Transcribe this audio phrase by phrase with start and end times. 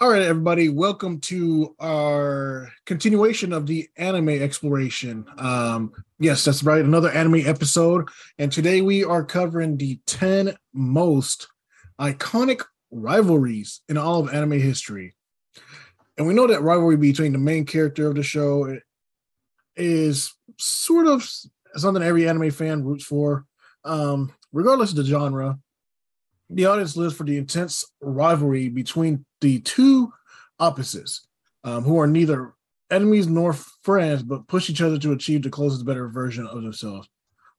[0.00, 5.26] All right, everybody, welcome to our continuation of the anime exploration.
[5.38, 8.08] Um, yes, that's right, another anime episode.
[8.38, 11.48] And today we are covering the 10 most
[12.00, 15.16] iconic rivalries in all of anime history.
[16.16, 18.78] And we know that rivalry between the main character of the show
[19.74, 21.28] is sort of
[21.74, 23.46] something every anime fan roots for,
[23.84, 25.58] um, regardless of the genre
[26.50, 30.12] the audience lives for the intense rivalry between the two
[30.58, 31.26] opposites,
[31.64, 32.54] um, who are neither
[32.90, 37.08] enemies nor friends, but push each other to achieve the closest, better version of themselves.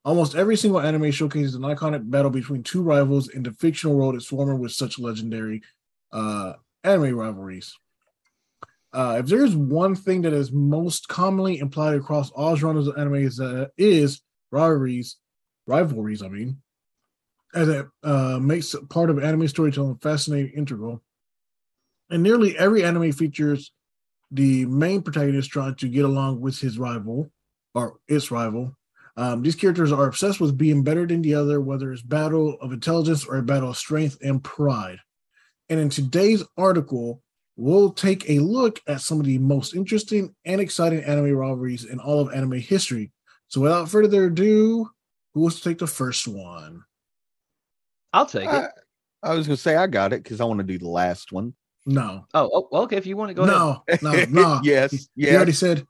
[0.06, 4.16] Almost every single anime showcases an iconic battle between two rivals, and the fictional world
[4.16, 5.62] is swarming with such legendary
[6.12, 7.78] uh, anime rivalries.
[8.92, 13.16] Uh, if there's one thing that is most commonly implied across all genres of anime
[13.16, 14.22] is, uh, is
[14.52, 15.18] rivalries,
[15.68, 16.24] rivalries.
[16.24, 16.58] I mean,
[17.54, 21.04] as it uh, makes part of anime storytelling a fascinating integral.
[22.10, 23.72] And nearly every anime features
[24.32, 27.32] the main protagonist trying to get along with his rival
[27.74, 28.76] or its rival.
[29.18, 32.72] Um, these characters are obsessed with being better than the other, whether it's battle of
[32.72, 35.00] intelligence or a battle of strength and pride.
[35.68, 37.22] And in today's article,
[37.58, 42.00] we'll take a look at some of the most interesting and exciting anime rivalries in
[42.00, 43.12] all of anime history.
[43.50, 44.90] So without further ado,
[45.34, 46.84] who wants to take the first one?
[48.14, 48.50] I'll take it.
[48.50, 48.70] I,
[49.22, 51.54] I was gonna say I got it because I want to do the last one.
[51.90, 52.26] No.
[52.34, 52.98] Oh, oh okay.
[52.98, 54.02] If you want to go no, ahead.
[54.02, 55.30] No, no, yes, he, yes.
[55.30, 55.86] He already said.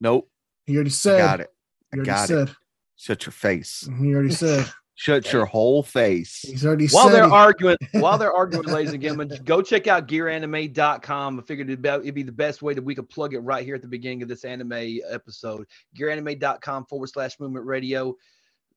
[0.00, 0.28] Nope.
[0.66, 1.18] He already said.
[1.18, 1.50] got it.
[1.92, 2.48] He already got said.
[2.48, 2.56] It.
[2.96, 3.88] Shut your face.
[4.00, 4.68] He already said.
[4.96, 6.42] Shut your whole face.
[6.42, 7.32] He's already while they're he...
[7.32, 11.40] arguing, while they're arguing, ladies and gentlemen, go check out gearanime.com.
[11.40, 13.64] I figured it'd be, it'd be the best way that we could plug it right
[13.64, 15.66] here at the beginning of this anime episode.
[15.98, 18.14] Gearanime.com forward slash movement radio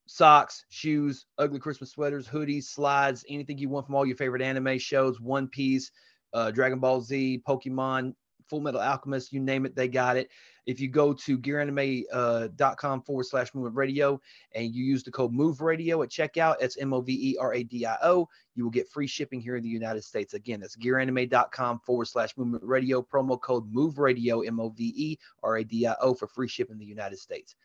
[0.08, 4.80] socks, shoes, ugly Christmas sweaters, hoodies, slides, anything you want from all your favorite anime
[4.80, 5.92] shows, One Piece,
[6.34, 8.14] uh, Dragon Ball Z, Pokemon,
[8.50, 10.30] Full Metal Alchemist, you name it, they got it.
[10.66, 14.20] If you go to gearanime.com uh, forward slash movement radio
[14.54, 17.54] and you use the code move radio at checkout, it's M O V E R
[17.54, 20.34] A D I O, you will get free shipping here in the United States.
[20.34, 25.18] Again, that's gearanime.com forward slash movement radio, promo code move radio, M O V E
[25.42, 27.56] R A D I O for free shipping in the United States.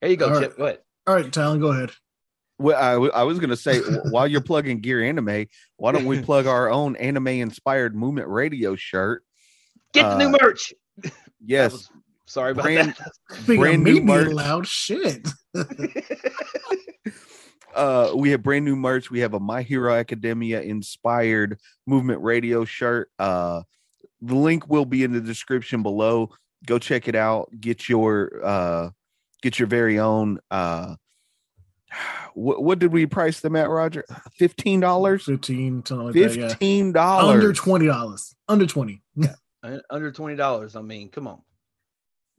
[0.00, 0.50] There you go, All Chip.
[0.52, 0.56] Right.
[0.56, 0.78] Go ahead.
[1.06, 1.90] All right, Talon, go ahead.
[2.58, 3.80] Well, I, I was going to say,
[4.10, 5.46] while you're plugging Gear Anime,
[5.76, 9.22] why don't we plug our own anime inspired movement radio shirt?
[9.92, 10.72] Get the uh, new merch.
[11.44, 11.72] Yes.
[11.72, 11.90] Was,
[12.24, 12.94] sorry about brand,
[13.28, 13.46] that.
[13.56, 14.32] brand new merch.
[14.32, 15.28] Loud shit.
[17.74, 19.10] uh, we have brand new merch.
[19.10, 23.10] We have a My Hero Academia inspired movement radio shirt.
[23.18, 23.62] Uh,
[24.22, 26.30] the link will be in the description below.
[26.64, 27.50] Go check it out.
[27.60, 28.90] Get your uh,
[29.42, 30.96] get your very own uh
[32.34, 34.04] what, what did we price them at, Roger?
[34.32, 35.24] Fifteen dollars.
[35.24, 37.34] Fifteen, like Fifteen dollars.
[37.34, 38.34] Under twenty dollars.
[38.48, 39.02] Under twenty.
[39.14, 39.34] Yeah.
[39.90, 40.76] Under twenty dollars.
[40.76, 41.42] I mean, come on.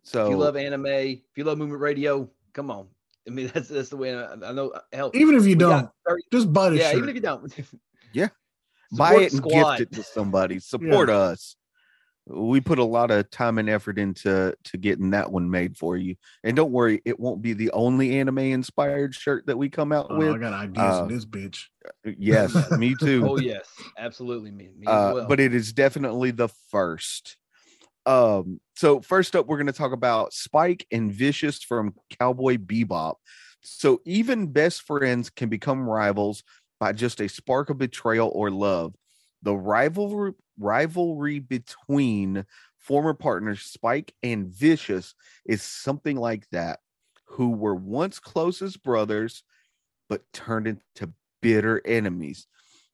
[0.03, 2.87] So if you love anime, if you love movement radio, come on.
[3.27, 4.69] I mean, that's that's the way I, I know.
[4.69, 6.97] Uh, hell, even if you don't, 30, just buy the yeah, shirt.
[6.97, 7.53] even if you don't,
[8.13, 8.29] yeah,
[8.91, 10.59] buy it and gift it to somebody.
[10.59, 11.15] Support yeah.
[11.15, 11.55] us
[12.29, 15.95] we put a lot of time and effort into to getting that one made for
[15.95, 16.15] you.
[16.43, 20.07] And don't worry it won't be the only anime inspired shirt that we come out
[20.09, 21.65] oh, with i got ideas uh, in this bitch.
[21.85, 23.25] uh, yes me too.
[23.27, 23.67] Oh yes.
[23.97, 25.27] Absolutely me, me uh, well.
[25.27, 27.37] but it is definitely the first.
[28.05, 33.15] Um so first up we're going to talk about spike and vicious from cowboy bebop.
[33.61, 36.43] So even best friends can become rivals
[36.79, 38.93] by just a spark of betrayal or love
[39.41, 42.45] the rivalry rivalry between
[42.77, 45.13] former partners Spike and Vicious
[45.45, 46.79] is something like that,
[47.25, 49.43] who were once closest brothers
[50.09, 52.47] but turned into bitter enemies.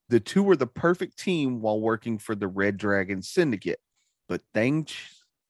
[0.09, 3.79] The two were the perfect team while working for the Red Dragon Syndicate,
[4.27, 4.93] but things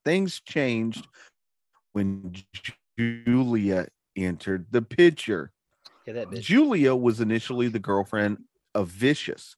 [0.05, 1.07] things changed
[1.93, 2.35] when
[2.97, 5.51] Julia entered the picture.
[6.41, 8.39] Julia was initially the girlfriend
[8.75, 9.55] of Vicious,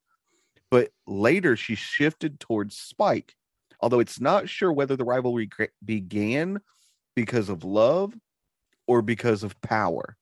[0.71, 3.35] but later she shifted towards Spike.
[3.81, 5.49] Although it's not sure whether the rivalry
[5.84, 6.61] began
[7.16, 8.13] because of love
[8.87, 10.17] or because of power,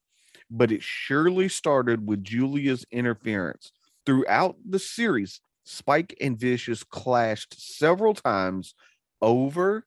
[0.50, 3.72] but it surely started with Julia's interference.
[4.06, 8.76] Throughout the series, Spike and Vicious clashed several times
[9.22, 9.86] over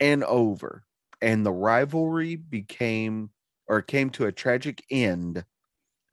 [0.00, 0.84] and over,
[1.20, 3.30] and the rivalry became
[3.68, 5.44] or came to a tragic end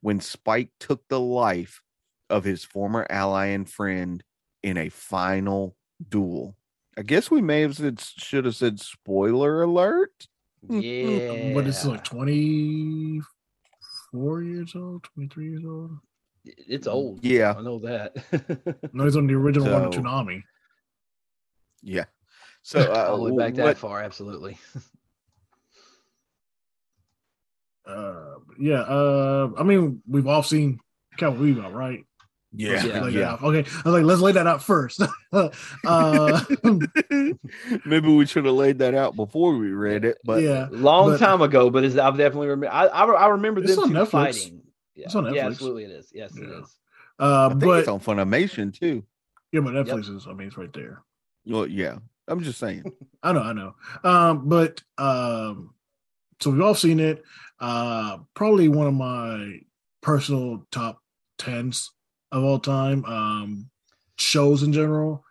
[0.01, 1.81] when Spike took the life
[2.29, 4.23] of his former ally and friend
[4.63, 5.75] in a final
[6.09, 6.55] duel.
[6.97, 10.27] I guess we may have said should have said spoiler alert.
[10.67, 11.53] Yeah.
[11.53, 15.99] What is it, like 24 years old, 23 years old?
[16.45, 17.23] It's old.
[17.23, 17.53] Yeah.
[17.57, 18.15] I know that.
[18.93, 20.43] no, he's on the original so, one Toonami.
[21.81, 22.05] Yeah.
[22.63, 24.57] So uh, All the way back that what- far, absolutely.
[27.85, 28.79] Uh, yeah.
[28.79, 30.79] Uh, I mean, we've all seen
[31.17, 32.03] Cowboy Bebop, right?
[32.57, 33.01] Yeah, Yeah.
[33.03, 33.37] Lay yeah.
[33.41, 33.59] Okay.
[33.69, 35.01] I was like, let's lay that out first.
[35.33, 36.43] uh,
[37.85, 40.67] Maybe we should have laid that out before we read it, but yeah.
[40.71, 42.73] Long but- time ago, but it's, I've definitely remember.
[42.75, 44.09] I, I, I remember this them on Netflix.
[44.11, 44.61] fighting.
[44.95, 45.05] Yeah.
[45.05, 45.35] It's on Netflix.
[45.35, 46.09] yeah, absolutely it is.
[46.13, 46.59] Yes, it Yeah.
[46.61, 46.75] is.
[47.19, 49.03] Uh, I think but it's on Funimation too.
[49.51, 50.27] yeah, but Netflix is.
[50.27, 51.01] I mean, it's right there.
[51.45, 51.97] Well, yeah.
[52.27, 52.83] I'm just saying.
[53.23, 53.75] I know, I know.
[54.03, 55.73] Um, but um,
[56.39, 57.23] so we've all seen it.
[57.59, 59.59] Uh, probably one of my
[60.01, 60.99] personal top
[61.37, 61.91] tens
[62.35, 63.05] of all time.
[63.05, 63.69] Um,
[64.17, 65.23] shows in general,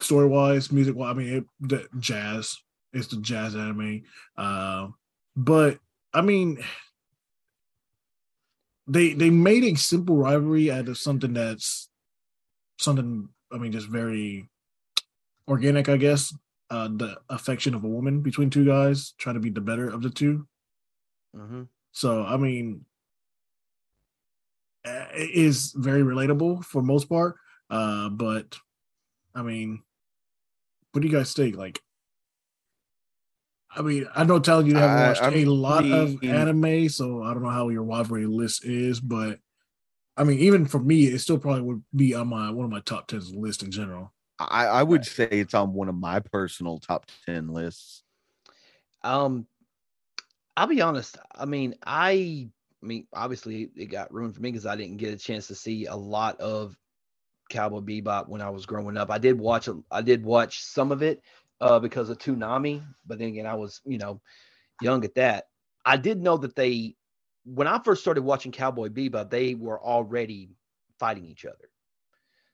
[0.00, 0.94] story wise, music.
[0.94, 2.56] wise I mean, it, the jazz.
[2.92, 4.02] It's the jazz anime.
[4.36, 4.88] Uh,
[5.36, 5.78] but
[6.12, 6.58] I mean,
[8.86, 11.88] they they made a simple rivalry out of something that's
[12.78, 13.28] something.
[13.52, 14.48] I mean, just very
[15.48, 16.36] organic, I guess.
[16.68, 20.02] Uh, the affection of a woman between two guys, trying to be the better of
[20.02, 20.46] the two.
[21.34, 22.84] hmm So, I mean,
[24.84, 27.36] is very relatable for most part.
[27.68, 28.56] Uh, but
[29.34, 29.82] I mean,
[30.92, 31.56] what do you guys think?
[31.56, 31.80] Like,
[33.74, 37.32] I mean, I know telling you haven't I- watched a lot of anime, so I
[37.32, 39.38] don't know how your rivalry list is, but
[40.16, 42.80] I mean, even for me, it still probably would be on my one of my
[42.80, 44.12] top tens list in general.
[44.38, 48.02] I, I would say it's on one of my personal top 10 lists.
[49.02, 49.46] Um,
[50.56, 51.18] I'll be honest.
[51.34, 52.48] I mean, I,
[52.82, 55.54] I mean, obviously it got ruined for me because I didn't get a chance to
[55.54, 56.76] see a lot of
[57.50, 59.10] Cowboy Bebop when I was growing up.
[59.10, 61.22] I did watch, a- I did watch some of it
[61.60, 64.20] uh, because of Toonami, but then again, I was, you know,
[64.80, 65.46] young at that.
[65.84, 66.96] I did know that they,
[67.44, 70.50] when I first started watching Cowboy Bebop, they were already
[70.98, 71.70] fighting each other.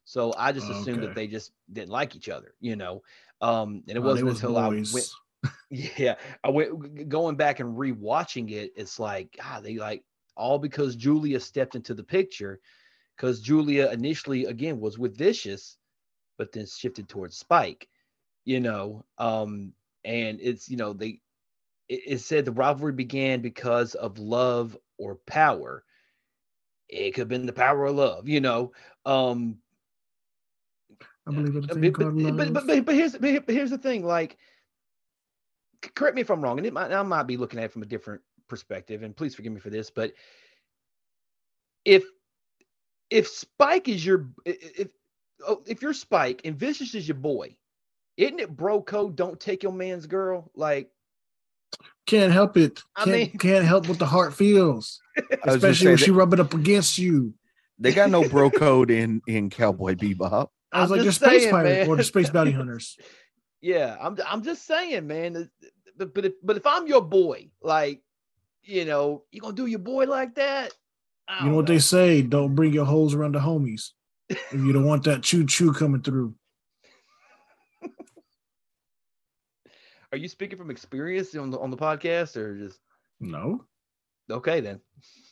[0.04, 1.04] So I just assumed Okay.
[1.04, 3.02] that they just didn't like each other, you know.
[3.40, 4.90] Um, and it wasn't was until I boys.
[4.90, 5.10] went,
[5.70, 8.72] yeah, I went going back and rewatching it.
[8.76, 10.04] It's like, God, they like
[10.36, 12.60] all because Julia stepped into the picture.
[13.16, 15.78] Because Julia initially, again, was with Vicious,
[16.36, 17.88] but then shifted towards Spike,
[18.44, 19.04] you know.
[19.16, 19.72] Um,
[20.04, 21.20] and it's, you know, they,
[21.88, 25.82] it, it said the rivalry began because of love or power.
[26.88, 28.72] It could have been the power of love, you know.
[29.06, 29.58] Um,
[31.26, 31.80] I believe it's but,
[32.36, 34.36] but, but, but, but here's but here's the thing like
[35.94, 37.82] correct me if i'm wrong and it might i might be looking at it from
[37.82, 40.12] a different perspective and please forgive me for this but
[41.84, 42.04] if
[43.10, 44.88] if spike is your i- i- if
[45.46, 47.54] oh, if you're spike and vicious is your boy
[48.16, 50.90] isn't it bro code don't take your man's girl like
[52.06, 52.82] Can't help it.
[52.94, 56.04] I Can't, mean- can't help what the heart feels, I was gonna especially when that-
[56.04, 57.34] she rub it up against you.
[57.78, 60.48] they got no bro code in in Cowboy Bebop.
[60.72, 61.88] I was I'm like, the just space saying, pirate man.
[61.88, 62.96] or the space bounty hunters.
[63.62, 65.50] yeah i'm i'm just saying man
[65.96, 68.02] but but if, but if i'm your boy like
[68.66, 70.72] you know you gonna do your boy like that
[71.28, 72.22] You know don't what they say?
[72.22, 73.92] Don't bring your hoes around the homies
[74.28, 76.34] if you don't want that choo choo coming through.
[80.12, 82.80] Are you speaking from experience on the on the podcast or just
[83.20, 83.64] No,
[84.30, 84.80] okay then?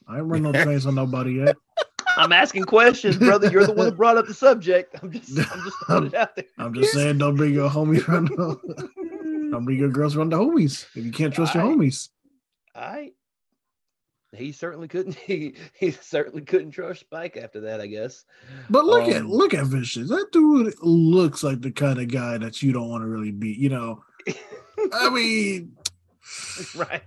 [0.07, 1.57] I ain't run no trains on nobody yet.
[2.17, 3.51] I'm asking questions, brother.
[3.51, 4.97] You're the one that brought up the subject.
[5.03, 6.45] I'm just I'm just throwing it out there.
[6.59, 8.29] I'm just saying, don't bring your homies around.
[8.29, 12.11] The, don't bring your girls around the homies if you can't trust your homies.
[12.75, 13.13] All right.
[14.35, 15.15] He certainly couldn't.
[15.27, 17.81] He, he certainly couldn't trust Spike after that.
[17.81, 18.25] I guess.
[18.71, 20.09] But look at Um, look at Vicious.
[20.09, 23.53] That dude looks like the kind of guy that you don't want to really be.
[23.53, 24.03] You know,
[24.93, 25.77] I mean,
[26.75, 27.03] right.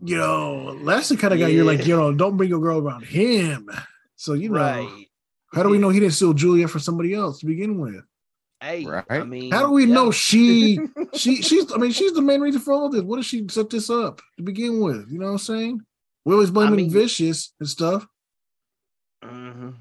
[0.00, 2.78] you know, that's the kind of guy you're like, you know, don't bring your girl
[2.78, 3.68] around him.
[4.16, 5.06] So you know, right.
[5.54, 8.02] how do we know he didn't steal Julia for somebody else to begin with?
[8.60, 8.84] Hey.
[8.84, 9.04] right?
[9.08, 9.28] I Right.
[9.28, 9.94] mean, How do we yeah.
[9.94, 10.80] know she
[11.14, 13.02] she she's I mean she's the main reason for all this.
[13.02, 15.08] What did she set this up to begin with?
[15.12, 15.80] You know what I'm saying?
[16.28, 18.06] We always blaming mean- vicious and stuff.
[19.24, 19.76] Mhm.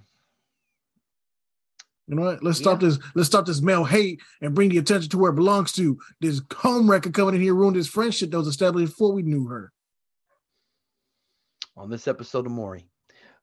[2.07, 2.41] You know what?
[2.41, 2.97] Let's stop this.
[3.15, 5.99] Let's stop this male hate and bring the attention to where it belongs to.
[6.21, 9.47] This home record coming in here ruined this friendship that was established before we knew
[9.47, 9.73] her.
[11.75, 12.85] On this episode of Maury,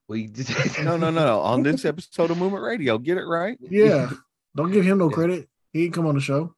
[0.07, 0.25] we
[0.83, 1.41] No, no, no, no.
[1.41, 3.55] On this episode of Movement Radio, get it right.
[3.61, 4.09] Yeah.
[4.55, 5.47] Don't give him no credit.
[5.73, 6.55] He ain't come on the show.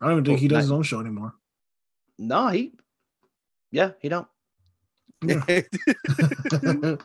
[0.00, 1.34] I don't even think Oh, he does not- his own show anymore.
[2.18, 2.72] No, he.
[3.70, 4.26] Yeah, he don't.
[5.22, 5.44] Yeah.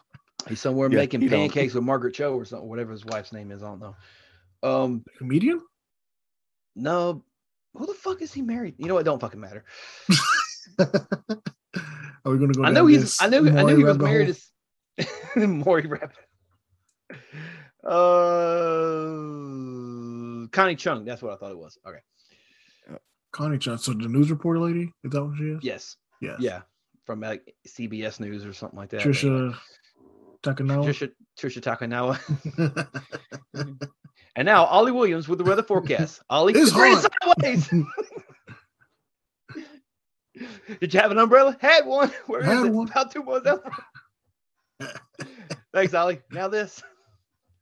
[0.48, 1.40] He's somewhere Yeah, making he don't.
[1.42, 3.64] pancakes with Margaret Cho or something, whatever his wife's name is.
[3.64, 3.96] I don't know.
[4.64, 5.60] Um, Comedian?
[6.76, 7.24] no,
[7.76, 8.76] who the fuck is he married?
[8.78, 9.06] You know what?
[9.06, 9.64] Don't fucking matter.
[10.80, 12.64] Are we gonna go?
[12.64, 13.22] I know he's.
[13.22, 13.48] I knew.
[13.48, 14.36] I Maury knew he was married
[14.98, 15.06] hole?
[15.36, 16.16] to Maury Rabbit.
[19.16, 21.06] Uh, Connie Chung.
[21.06, 21.78] That's what I thought it was.
[21.88, 22.00] Okay.
[23.32, 23.78] Connie Chung.
[23.78, 25.60] So the news reporter lady, is that what she is?
[25.64, 25.98] Yes.
[26.22, 26.38] Yes.
[26.40, 26.62] Yeah.
[27.06, 29.02] From like CBS News or something like that.
[29.02, 29.56] Tricia
[30.44, 30.86] Takanawa.
[30.86, 32.18] Trisha, Trisha Takanawa.
[34.36, 36.22] and now Ollie Williams with the weather forecast.
[36.30, 37.10] Ollie, It's hot.
[37.38, 37.70] sideways.
[40.82, 41.56] Did you have an umbrella?
[41.62, 42.12] Had one.
[42.28, 42.70] Where is Had it?
[42.74, 42.90] one.
[42.90, 43.60] About two more down.
[45.74, 46.22] Thanks, Ollie.
[46.32, 46.84] Now this.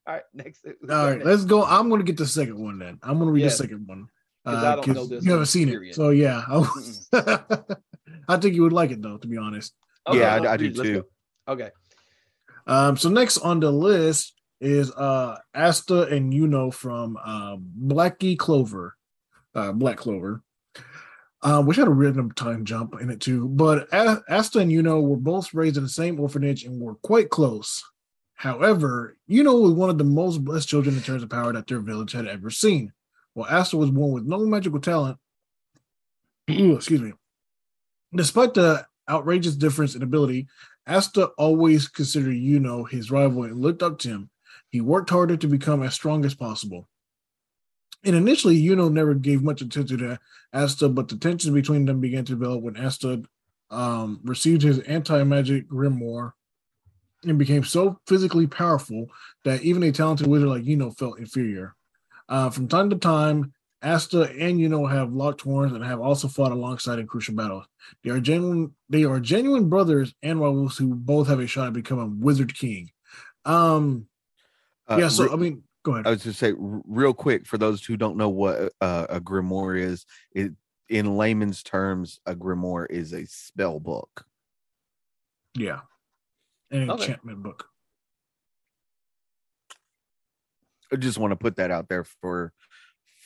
[0.07, 0.65] All right, next.
[0.89, 1.63] All right, let's go.
[1.63, 2.97] I'm going to get the second one then.
[3.03, 3.47] I'm going to read Yeah.
[3.49, 4.07] the second one.
[4.45, 5.91] Uh, I don't know this you haven't seen period.
[5.91, 5.95] it.
[5.95, 6.43] So, yeah.
[8.27, 9.73] I think you would like it, though, to be honest.
[10.11, 10.77] Yeah, I- let's I do read it.
[10.77, 11.05] Let's too.
[11.47, 11.53] go.
[11.53, 11.69] Okay.
[12.65, 18.95] Um, so next on the list is uh Asta and Yuno from uh Blackie Clover,
[19.55, 20.41] uh Black Clover.
[21.41, 23.49] Uh, which had a rhythm time jump in it too.
[23.49, 27.29] But A- Asta and Yuno were both raised in the same orphanage and were quite
[27.29, 27.83] close.
[28.35, 31.81] However, Yuno was one of the most blessed children in terms of power that their
[31.81, 32.93] village had ever seen.
[33.33, 35.17] While Asta was born with no magical talent,
[36.47, 37.11] excuse me.
[38.15, 40.47] Despite the outrageous difference in ability,
[40.87, 44.29] Asta always considered Yuno his rival and looked up to him.
[44.69, 46.87] He worked harder to become as strong as possible.
[48.03, 50.19] And initially, Yuno never gave much attention to
[50.51, 53.23] Asta, but the tensions between them began to develop when Asta
[53.69, 56.33] um, received his anti magic grimoire
[57.23, 59.07] and became so physically powerful
[59.45, 61.75] that even a talented wizard like Yuno felt inferior.
[62.27, 63.53] Uh, from time to time,
[63.83, 67.65] Asta and Yuno have locked horns and have also fought alongside in crucial battles.
[68.03, 68.73] They are genuine.
[68.89, 72.91] They are genuine brothers and rivals who both have a shot at becoming Wizard King.
[73.45, 74.07] Um.
[74.87, 75.07] Uh, yeah.
[75.09, 76.07] So re- I mean, go ahead.
[76.07, 79.79] I was just say real quick for those who don't know what uh, a grimoire
[79.79, 80.05] is.
[80.33, 80.53] It
[80.89, 84.25] in layman's terms, a grimoire is a spell book.
[85.55, 85.81] yeah.
[86.71, 87.03] An Okay.
[87.03, 87.67] enchantment book.
[90.91, 92.53] I just want to put that out there for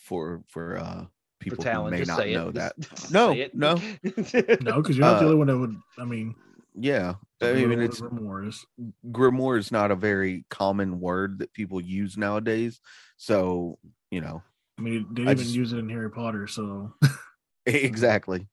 [0.07, 1.09] for for uh For
[1.39, 2.55] people who may just not say know it.
[2.55, 2.79] that.
[2.79, 3.75] Just No, no.
[4.61, 5.75] No, because you're not the Uh, only one that would.
[5.99, 6.33] I mean,
[6.73, 8.65] Yeah, I know mean it's grimoire is.
[9.11, 12.79] grimoire is not a very common word that people use nowadays.
[13.17, 13.77] So
[14.09, 14.41] you know
[14.79, 16.47] I mean, they I didn't even just- use it in Harry Potter.
[16.47, 16.93] So
[17.65, 18.47] exactly.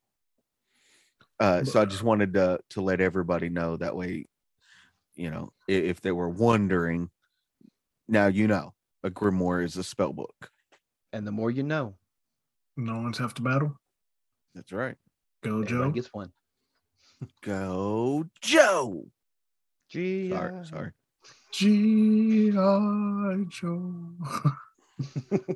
[1.41, 4.27] Uh, so I just wanted to to let everybody know that way,
[5.15, 7.11] you know, i- if they were wondering,
[8.09, 10.51] now you know a grimoire is a spell book.
[11.15, 11.95] And the more you know,
[12.77, 13.79] no one's half the battle.
[14.53, 14.97] That's right.
[15.45, 15.91] Go everybody Joe.
[15.93, 16.33] gets one.
[17.43, 19.07] Go Joe.
[19.89, 20.91] Gee, Sorry, sorry.
[21.53, 23.45] G.I.
[23.49, 24.11] Joe.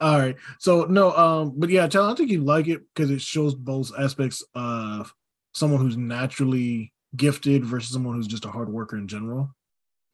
[0.00, 0.36] All right.
[0.60, 3.90] So no, um, but yeah, tell I think you like it because it shows both
[3.98, 5.12] aspects of
[5.54, 9.50] someone who's naturally gifted versus someone who's just a hard worker in general.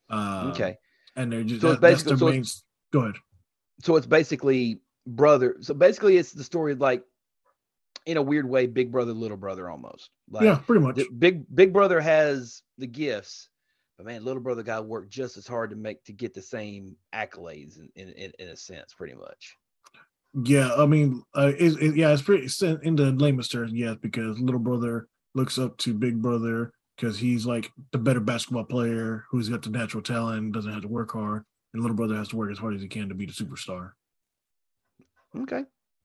[0.08, 0.76] Uh, okay.
[1.16, 3.02] And they're just So it's that- that's basically- their so main.
[3.04, 3.16] Go ahead.
[3.82, 5.56] So it's basically brother.
[5.60, 7.04] So basically, it's the story like,
[8.06, 10.10] in a weird way, big brother, little brother, almost.
[10.30, 11.00] Like, yeah, pretty much.
[11.18, 13.48] big big brother has the gifts,
[13.96, 16.42] but man, little brother got to work just as hard to make to get the
[16.42, 19.56] same accolades in in, in, a sense, pretty much.
[20.44, 22.48] Yeah, I mean, uh, it, it, yeah, it's pretty
[22.82, 27.44] in the lamest terms, yes, because little brother looks up to big brother because he's
[27.44, 31.44] like the better basketball player who's got the natural talent, doesn't have to work hard,
[31.72, 33.92] and little brother has to work as hard as he can to be the superstar.
[35.36, 35.64] Okay,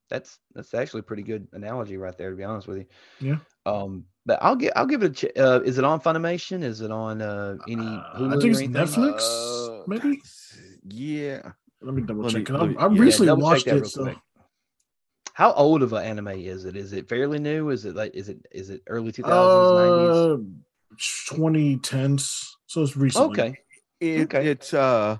[0.09, 2.29] that's that's actually a pretty good analogy right there.
[2.31, 2.86] To be honest with you.
[3.19, 3.38] Yeah.
[3.65, 5.27] Um, but I'll get I'll give it a.
[5.27, 6.63] Ch- uh, is it on Funimation?
[6.63, 7.86] Is it on uh, any?
[7.86, 8.74] Uh, I think it's anything?
[8.74, 10.21] Netflix, Uh, maybe.
[10.88, 11.51] Yeah.
[11.81, 12.50] Let me double Let check.
[12.50, 14.17] me- I, me- I yeah, recently double watched it, so quick.
[15.33, 16.75] How old of an anime is it?
[16.75, 17.69] Is it fairly new?
[17.69, 20.38] Is it like is it is it early two thousands, uh,
[20.97, 22.47] 2010s.
[22.65, 23.39] So it's recently.
[23.41, 23.57] Okay,
[24.00, 24.47] It, Okay.
[24.47, 25.17] It's uh,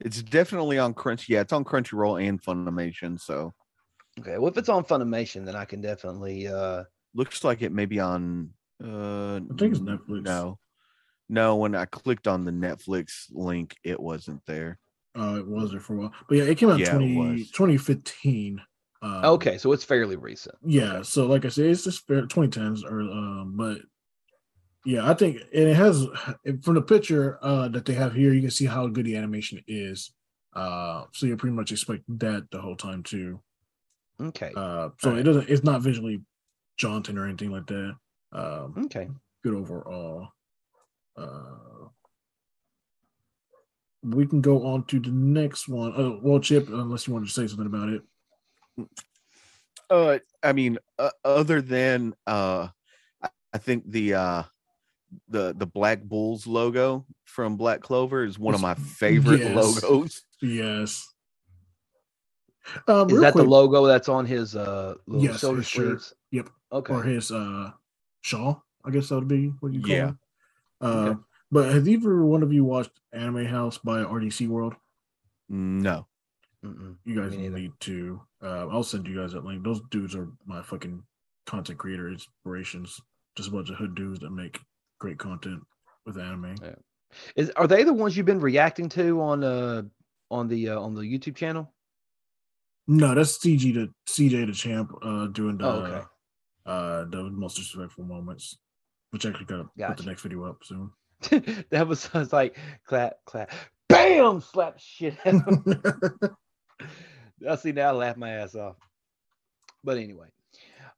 [0.00, 1.28] it's definitely on Crunch.
[1.28, 3.20] Yeah, it's on Crunchyroll and Funimation.
[3.20, 3.54] So
[4.20, 4.38] okay.
[4.38, 6.48] Well, if it's on Funimation, then I can definitely.
[6.48, 8.50] uh looks like it may be on.
[8.82, 10.22] Uh, I think it's Netflix.
[10.22, 10.58] No,
[11.28, 11.56] no.
[11.56, 14.78] When I clicked on the Netflix link, it wasn't there.
[15.18, 17.50] Uh, it was there for a while, but yeah, it came out Yeah, 20, was.
[17.50, 18.60] 2015.
[19.02, 20.54] Um, Okay, so it's fairly recent.
[20.64, 23.78] Yeah, so like I said, it's just fair 2010s or um, but
[24.84, 26.06] yeah, I think and it has
[26.62, 29.62] from the picture uh that they have here, you can see how good the animation
[29.66, 30.12] is.
[30.54, 33.40] Uh, so you pretty much expect that the whole time too.
[34.20, 35.20] Okay, Uh, so Alright.
[35.20, 36.20] it doesn't, it's not visually
[36.76, 37.94] jaunting or anything like that.
[38.32, 39.08] Um, okay.
[39.44, 40.28] good overall.
[41.16, 41.88] Uh,
[44.02, 45.92] we can go on to the next one.
[45.96, 48.02] Oh, well, Chip, unless you wanted to say something about it.
[49.90, 52.68] Uh, I mean, uh, other than uh,
[53.22, 54.42] I, I think the uh,
[55.28, 59.54] the the Black Bulls logo from Black Clover is one of my favorite Yes.
[59.82, 60.22] logos.
[60.42, 61.06] Yes.
[62.86, 65.86] Um, Is real that the logo that's on his uh little Yes, shoulder his shirt.
[66.02, 66.14] sleeves?
[66.32, 66.50] Yep.
[66.72, 66.92] Okay.
[66.92, 67.70] or his uh
[68.20, 68.62] shawl?
[68.84, 70.08] I guess that would be what you call Yeah.
[70.10, 70.14] it.
[70.80, 71.20] Uh, Okay.
[71.50, 74.74] But have either one of you watched Anime House by RDC World?
[75.48, 76.06] No.
[76.62, 76.96] Mm-mm.
[77.06, 78.20] You guys need to.
[78.42, 79.64] Uh, I'll send you guys that link.
[79.64, 81.02] Those dudes are my fucking
[81.46, 83.00] content creator inspirations.
[83.34, 84.60] Just a bunch of hood dudes that make
[84.98, 85.60] great content
[86.06, 86.56] with anime.
[86.62, 86.74] Yeah.
[87.36, 89.82] Is are they the ones you've been reacting to on uh
[90.30, 91.72] on the uh, on the YouTube channel?
[92.86, 96.06] No, that's CG to CJ the champ uh doing the Oh, okay.
[96.66, 98.58] uh the most disrespectful moments,
[99.10, 100.90] which actually got to put the next video up soon.
[101.70, 103.50] that was, was like clap clap,
[103.88, 105.16] bam, slap shit.
[105.26, 105.42] out.
[107.48, 108.76] I see now I laugh my ass off.
[109.84, 110.28] But anyway.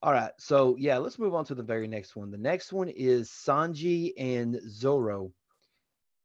[0.02, 0.33] All right.
[0.38, 2.30] So yeah, let's move on to the very next one.
[2.30, 5.33] The next one is Sanji and Zoro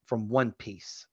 [0.05, 1.07] from One Piece.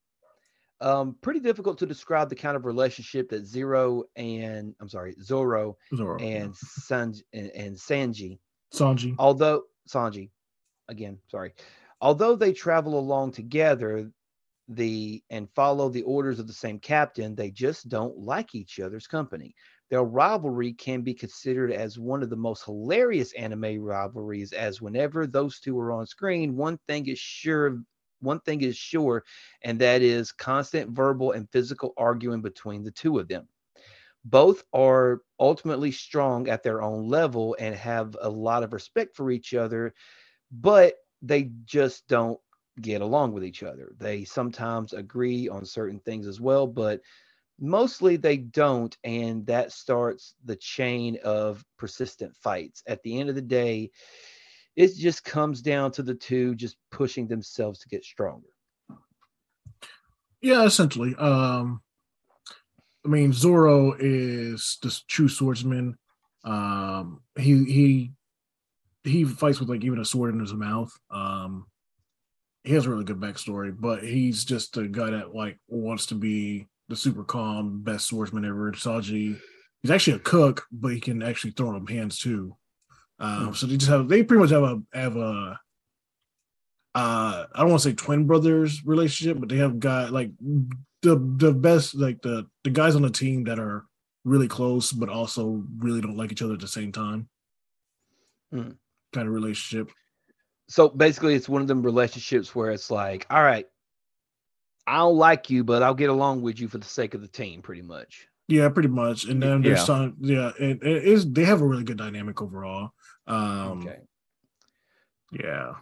[0.80, 5.76] Um, pretty difficult to describe the kind of relationship that Zero and I'm sorry, Zoro
[5.94, 6.18] Zoro.
[6.18, 8.38] and Sanji and, and Sanji
[8.72, 9.14] Sanji.
[9.18, 10.30] although Sanji,
[10.88, 11.52] again, sorry,
[12.00, 14.10] although they travel along together,
[14.68, 19.06] the and follow the orders of the same captain, they just don't like each other's
[19.06, 19.54] company.
[19.92, 25.28] Their rivalry can be considered as one of the most hilarious anime rivalries, as whenever
[25.28, 27.82] those two are on screen, one thing is sure,
[28.20, 29.24] one thing is sure,
[29.62, 33.48] and that is constant verbal and physical arguing between the two of them
[34.24, 39.30] both are ultimately strong at their own level and have a lot of respect for
[39.32, 39.94] each other,
[40.52, 42.40] but they just don't
[42.80, 43.92] get along with each other.
[43.98, 47.00] They sometimes agree on certain things as well, but
[47.62, 48.94] mostly they don't.
[49.04, 52.82] And that starts the chain of persistent fights.
[52.86, 53.90] At the end of the day,
[54.76, 58.48] it just comes down to the two just pushing themselves to get stronger.
[60.40, 61.14] Yeah, essentially.
[61.14, 61.82] Um
[63.04, 65.96] I mean Zoro is the true swordsman.
[66.44, 68.12] Um he he
[69.04, 70.92] he fights with like even a sword in his mouth.
[71.10, 71.66] Um
[72.64, 76.14] he has a really good backstory, but he's just a guy that like wants to
[76.14, 78.70] be the super calm, best swordsman ever.
[78.72, 79.38] Sanji,
[79.80, 82.54] he's actually a cook, but he can actually throw them hands too.
[83.18, 83.52] Um, Hmm.
[83.54, 85.58] so they just have they pretty much have a have a
[86.94, 90.32] uh I don't want to say twin brothers relationship, but they have got like
[91.02, 93.86] the the best like the the guys on the team that are
[94.24, 97.28] really close but also really don't like each other at the same time.
[98.52, 98.72] Hmm.
[99.14, 99.90] Kind of relationship.
[100.68, 103.66] so basically it's one of them relationships where it's like all right
[104.86, 107.28] i don't like you but i'll get along with you for the sake of the
[107.28, 109.24] team pretty much Yeah, pretty much.
[109.24, 109.84] And then there's Yeah.
[109.84, 112.90] some yeah, it, it is they have a really good dynamic overall.
[113.26, 113.98] Um okay
[115.32, 115.72] yeah.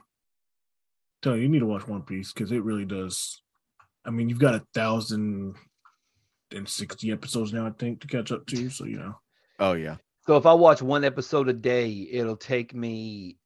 [1.22, 3.42] Tell you, you need to watch One Piece because it really does.
[4.04, 5.56] I mean, you've got a thousand
[6.52, 8.70] and sixty episodes now, I think, to catch up to.
[8.70, 9.14] So you know.
[9.58, 9.96] Oh yeah.
[10.26, 13.36] so if i watch one episode a day it'll take me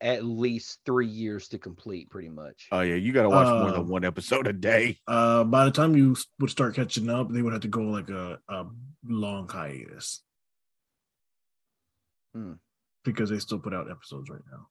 [0.00, 2.94] at least three years to complete pretty much Oh yeah.
[2.94, 4.98] You got to watch more than Um, one episode a day.
[5.08, 8.08] Uh, by the time you would start catching up, they would have to go like
[8.10, 8.66] a, a
[9.04, 10.22] long hiatus.
[12.34, 12.52] Hmm.
[13.04, 14.68] Because they still put out episodes right now.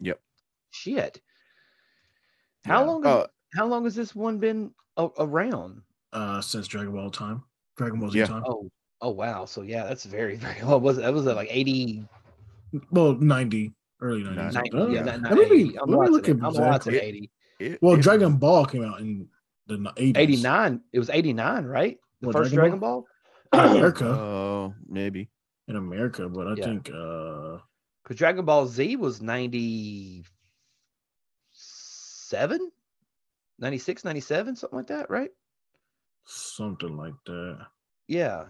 [0.00, 0.20] Yep.
[0.70, 1.20] Shit
[2.64, 2.86] how Yeah.
[2.86, 5.80] long has, Uh, how long has this one been a- around
[6.12, 7.42] Uh, since Dragon Ball time,
[7.76, 8.26] Dragon Ball Z Yeah.
[8.26, 8.42] time.
[8.46, 11.48] oh oh wow so yeah that's very very long was it that was it like
[11.50, 12.06] 80
[12.90, 14.54] Well, ninety, early nineties.
[14.54, 15.78] 90 Uh, yeah, let not, me, 80.
[15.78, 16.98] i'm let me look watching, at I'm exactly.
[16.98, 17.30] 80
[17.60, 19.28] it- Well, it- Dragon Ball came out in
[19.66, 20.16] the eighties.
[20.16, 23.06] 89 it was 89 right the What, first Dragon dragon ball,
[23.52, 24.06] in America.
[24.06, 25.28] Oh, maybe.
[25.68, 26.64] in America, but I Yeah.
[26.64, 27.58] think uh
[28.02, 30.24] because dragon ball z was 97
[33.58, 35.30] 96 97 something like that right
[36.24, 37.66] something like that.
[38.06, 38.44] yeah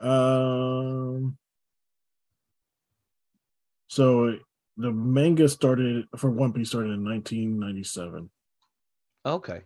[0.00, 1.36] Um.
[3.90, 4.38] So
[4.76, 8.30] the manga started for One Piece started in 1997.
[9.26, 9.62] okay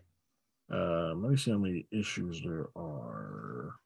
[0.73, 3.77] Um, let me see how many issues there are.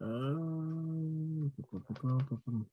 [0.00, 1.52] Um,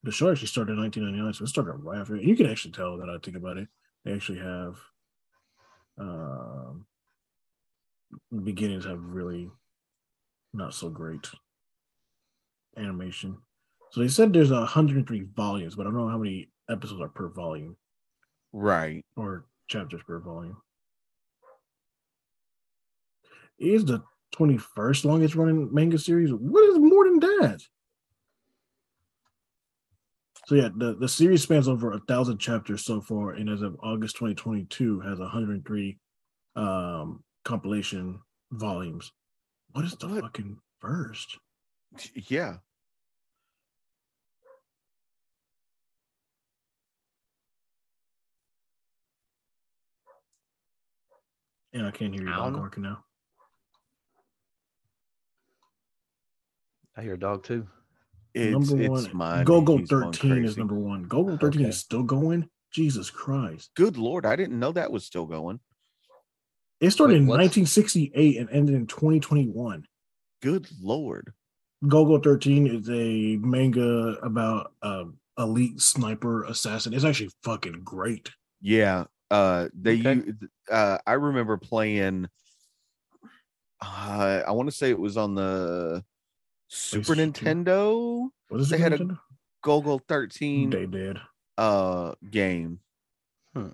[0.01, 2.17] the show actually started in 1999, so it started right after.
[2.17, 3.67] You can actually tell that I think about it.
[4.03, 4.77] They actually have
[5.99, 6.87] um,
[8.43, 9.51] beginnings have really
[10.53, 11.29] not so great
[12.77, 13.37] animation.
[13.91, 17.29] So they said there's 103 volumes, but I don't know how many episodes are per
[17.29, 17.75] volume
[18.53, 19.05] Right.
[19.15, 20.57] or chapters per volume.
[23.59, 24.03] It is the
[24.35, 26.31] 21st longest running manga series.
[26.31, 27.61] What is more than that?
[30.45, 33.75] So yeah, the, the series spans over a thousand chapters so far, and as of
[33.83, 35.97] August 2022, has 103
[36.55, 38.19] um, compilation
[38.51, 39.11] volumes.
[39.71, 40.21] What is the What?
[40.21, 41.37] fucking first?
[42.13, 42.57] Yeah.
[51.77, 52.59] Yeah, I can't hear you dog know.
[52.59, 53.03] working now.
[56.95, 57.67] I hear a dog too.
[58.33, 59.45] It's, number it's one, mine.
[59.45, 61.05] Golgo He's 13 is number one.
[61.07, 61.69] Golgo 13 Okay.
[61.69, 62.49] is still going.
[62.71, 63.71] Jesus Christ.
[63.75, 65.59] Good lord, I didn't know that was still going.
[66.79, 69.85] It started Wait, in what's- 1968 and ended in 2021.
[70.41, 71.33] Good lord.
[71.83, 76.93] Golgo 13 is a manga about um elite sniper assassin.
[76.93, 78.31] It's actually fucking great.
[78.61, 79.05] Yeah.
[79.29, 80.31] Uh they Okay.
[80.71, 82.27] uh I remember playing
[83.81, 86.03] uh I want to say it was on the
[86.67, 87.33] Super PlayStation.
[87.33, 88.81] Nintendo What is They it?
[88.81, 89.19] had a Nintendo?
[89.63, 91.17] Golgo 13 They did.
[91.57, 92.79] uh game.
[93.55, 93.69] Huh.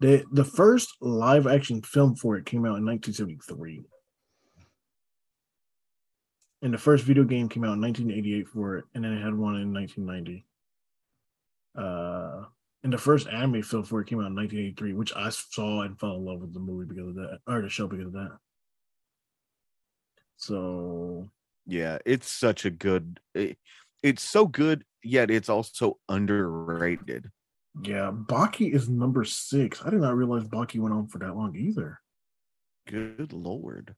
[0.00, 3.84] The the first live action film for it came out in 1973.
[6.62, 9.34] And the first video game came out in 1988 for it, and then it had
[9.34, 10.44] one in 1990.
[11.74, 12.44] Uh,
[12.82, 15.98] and the first anime film for it came out in 1983, which I saw and
[15.98, 18.38] fell in love with the movie because of that, or the show because of that.
[20.36, 21.28] So
[21.66, 23.58] Yeah, it's such a good it,
[24.02, 27.30] it's so good yet it's also underrated.
[27.82, 29.82] yeah, Baki is number six.
[29.84, 32.00] I did not realize Baki went on for that long either.
[32.86, 33.94] Good lord.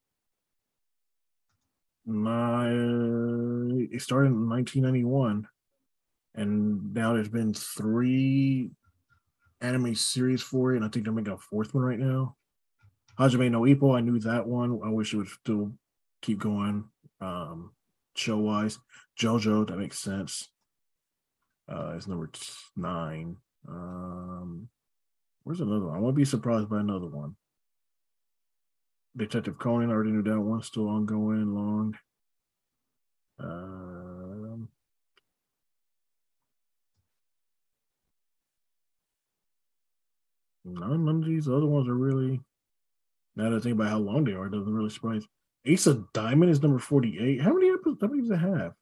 [2.05, 5.47] My it started in 1991,
[6.35, 8.71] and now there's been three
[9.61, 12.37] anime series for it, and I think they're making a fourth one right now.
[13.19, 14.81] Hajime no Ippo, I knew that one.
[14.85, 15.73] I wish it would still
[16.23, 16.85] keep going.
[17.21, 17.73] Um,
[18.17, 18.79] show wise,
[19.21, 20.49] JoJo, that makes sense.
[21.71, 22.31] Uh, is number
[22.77, 23.37] nine.
[23.69, 24.69] Um,
[25.45, 25.97] where's another one?
[25.97, 27.37] I won't be surprised by another one.
[29.17, 31.95] Detective Conan, I already knew that one, still ongoing, long.
[33.39, 33.92] Um,
[40.65, 42.41] none, none of these other ones are really.
[43.35, 45.25] Now that I think about how long they are, it doesn't really surprise.
[45.65, 47.41] Ace of Diamond is number 48.
[47.41, 48.73] How many episodes how many does it have?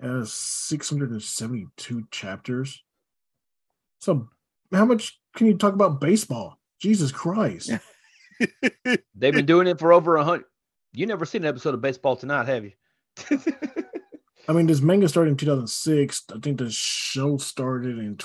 [0.00, 2.82] It has 672 chapters.
[4.00, 4.28] So,
[4.72, 6.58] how much can you talk about baseball?
[6.80, 7.70] Jesus Christ.
[9.14, 10.46] They've been doing it for over a hundred.
[10.92, 12.72] You never seen an episode of Baseball Tonight, have you?
[14.48, 16.24] I mean, this manga started in 2006.
[16.34, 18.16] I think the show started in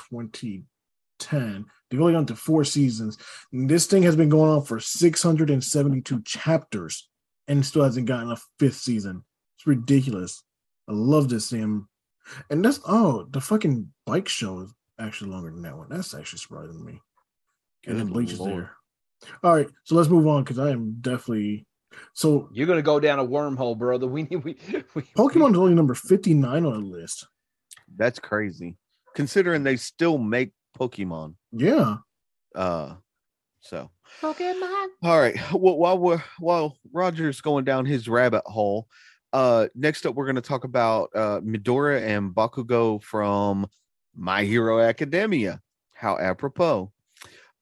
[1.23, 1.65] 2010.
[1.89, 3.17] They've only gone to four seasons.
[3.51, 7.09] And this thing has been going on for 672 chapters
[7.47, 9.23] and still hasn't gotten a fifth season.
[9.57, 10.43] It's ridiculous.
[10.87, 11.87] I love this thing.
[12.49, 15.87] And that's, oh, the fucking bike show is actually longer than that one.
[15.89, 17.01] That's actually surprising me.
[17.85, 18.71] And then Good Bleach is there.
[19.43, 21.65] All right, so let's move on because I am definitely.
[22.13, 24.07] So You're gonna go down a wormhole, brother.
[24.13, 24.57] We need we,
[24.95, 27.27] we Pokemon is only number 59 on the list.
[27.95, 28.77] That's crazy.
[29.15, 31.35] Considering they still make Pokemon.
[31.51, 31.97] Yeah.
[32.55, 32.95] Uh
[33.61, 33.89] so
[34.21, 34.87] Pokemon.
[35.03, 35.37] all right.
[35.53, 38.87] Well, while we're while Roger's going down his rabbit hole,
[39.31, 43.67] uh next up we're gonna talk about uh Midoriya and Bakugo from
[44.15, 45.61] My Hero Academia.
[45.93, 46.91] How apropos.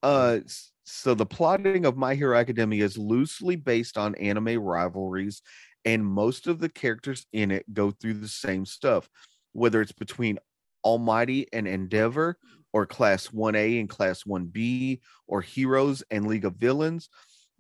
[0.04, 0.40] Uh
[0.84, 5.42] so the plotting of My Hero Academia is loosely based on anime rivalries,
[5.86, 9.08] and most of the characters in it go through the same stuff,
[9.54, 10.38] whether it's between
[10.84, 12.38] Almighty and Endeavor,
[12.74, 17.10] or Class 1A and Class 1B, or Heroes and League of Villains.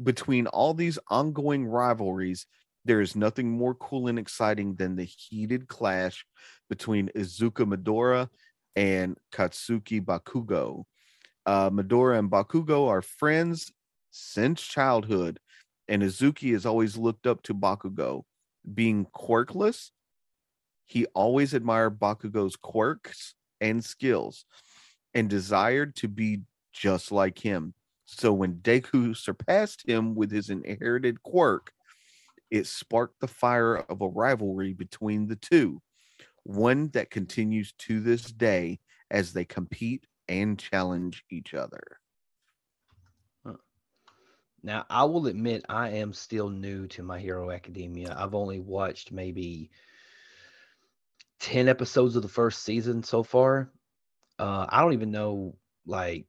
[0.02, 2.48] Between all these ongoing rivalries,
[2.86, 6.26] there is nothing more cool and exciting than the heated clash
[6.70, 8.30] between Izuku Midoriya
[8.76, 10.86] and Katsuki Bakugo.
[11.46, 13.72] Uh, Midoriya and Bakugo are friends
[14.10, 15.40] since childhood,
[15.88, 18.24] and Izuku has always looked up to Bakugo.
[18.74, 19.90] Being quirkless,
[20.86, 24.46] he always admired Bakugo's quirks and skills
[25.14, 26.42] and desired to be
[26.74, 27.74] just like him.
[28.06, 31.72] So when Deku surpassed him with his inherited quirk,
[32.50, 35.82] it sparked the fire of a rivalry between the two,
[36.44, 41.82] one that continues to this day as they compete and challenge each other.
[44.64, 48.16] Now, I will admit I am still new to My Hero Academia.
[48.16, 49.72] I've only watched maybe
[51.40, 53.72] 10 episodes of the first season so far.
[54.42, 56.26] Uh, I don't even know like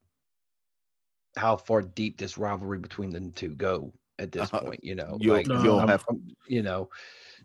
[1.37, 5.17] how far deep this rivalry between the two go at this Uh, point, you know.
[5.19, 6.91] you'll- like, you'll I'm- have- I'm- you know.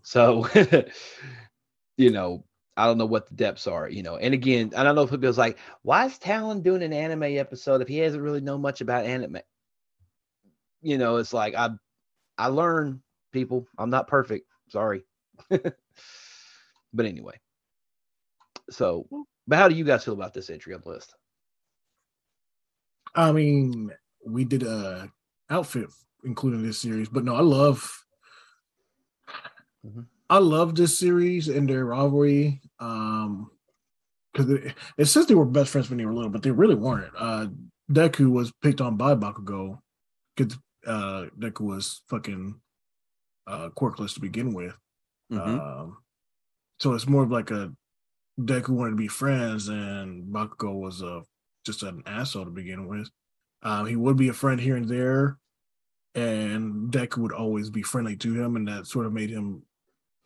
[0.03, 0.45] So
[1.97, 2.43] you know,
[2.75, 4.17] I don't know what the depths are, you know.
[4.17, 7.81] And again, I don't know if people's like, why is Talon doing an anime episode
[7.81, 9.37] if he hasn't really known much about anime?
[10.81, 11.69] you know, it's like I
[12.37, 13.01] I learn
[13.31, 13.67] people.
[13.77, 14.47] I'm not perfect.
[14.69, 15.03] Sorry.
[15.49, 17.39] but anyway.
[18.69, 19.07] So,
[19.47, 21.13] but how do you guys feel about this entry on the list?
[23.15, 23.91] I mean,
[24.25, 25.09] we did a
[25.49, 25.89] outfit
[26.23, 28.03] including this series, but no, I love
[29.85, 30.05] Mhm.
[30.29, 32.61] I love this series and their rivalry.
[32.79, 33.49] Um
[34.33, 36.75] because it, it says they were best friends when they were little, but they really
[36.75, 37.13] weren't.
[37.17, 37.47] Uh
[37.91, 39.79] Deku was picked on by Bakugo
[40.35, 42.59] because uh Deku was fucking
[43.47, 44.77] uh quirkless to begin with.
[45.31, 45.59] Mhm.
[45.59, 45.97] Um,
[46.79, 47.73] so it's more of like a
[48.39, 51.23] Deku wanted to be friends, and Bakugo was a
[51.65, 53.09] just an asshole to begin with.
[53.63, 55.37] Um, he would be a friend here and there,
[56.15, 59.63] and Deku would always be friendly to him, and that sort of made him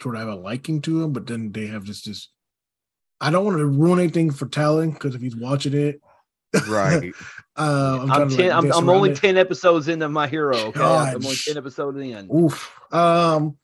[0.01, 1.13] sort of have a liking to him.
[1.13, 2.29] But then they have just this.
[3.21, 6.01] I don't want to ruin anything for Talon because if he's watching it,
[6.67, 7.13] right.
[7.55, 8.49] uh, I'm, I'm trying to, ten.
[8.49, 9.17] like, I'm, I'm only it.
[9.17, 10.57] ten episodes into my hero.
[10.57, 12.29] Okay, I'm only ten episodes in.
[12.35, 12.79] Oof.
[12.91, 13.57] Um,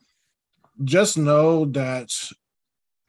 [0.84, 2.12] just know that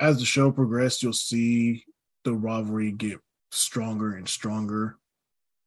[0.00, 1.84] as the show progressed, you'll see
[2.24, 3.18] the rivalry get
[3.50, 4.98] stronger and stronger,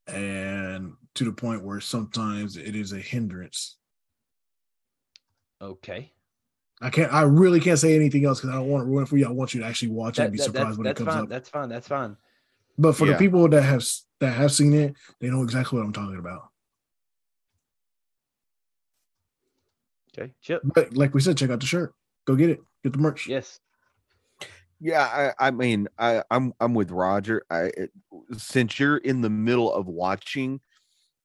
[0.07, 3.77] and to the point where sometimes it is a hindrance.
[5.61, 6.11] Okay,
[6.81, 7.13] I can't.
[7.13, 9.27] I really can't say anything else because I don't want to ruin it for you.
[9.27, 11.09] I want you to actually watch it and be that- surprised that's, when it comes
[11.09, 11.23] fine.
[11.23, 11.29] up.
[11.29, 11.69] That's fine.
[11.69, 12.17] That's fine.
[12.77, 13.13] But for Yeah.
[13.13, 13.85] the people that have
[14.19, 16.49] that have seen it, they know exactly what I'm talking about.
[20.17, 20.61] Okay, Chip.
[20.65, 21.93] But like we said, check out the shirt.
[22.25, 22.61] Go get it.
[22.83, 23.27] Get the merch.
[23.27, 23.59] Yes.
[24.83, 27.43] Yeah, I, I mean, I, I'm I'm with Roger.
[27.51, 27.91] I it,
[28.35, 30.59] since you're in the middle of watching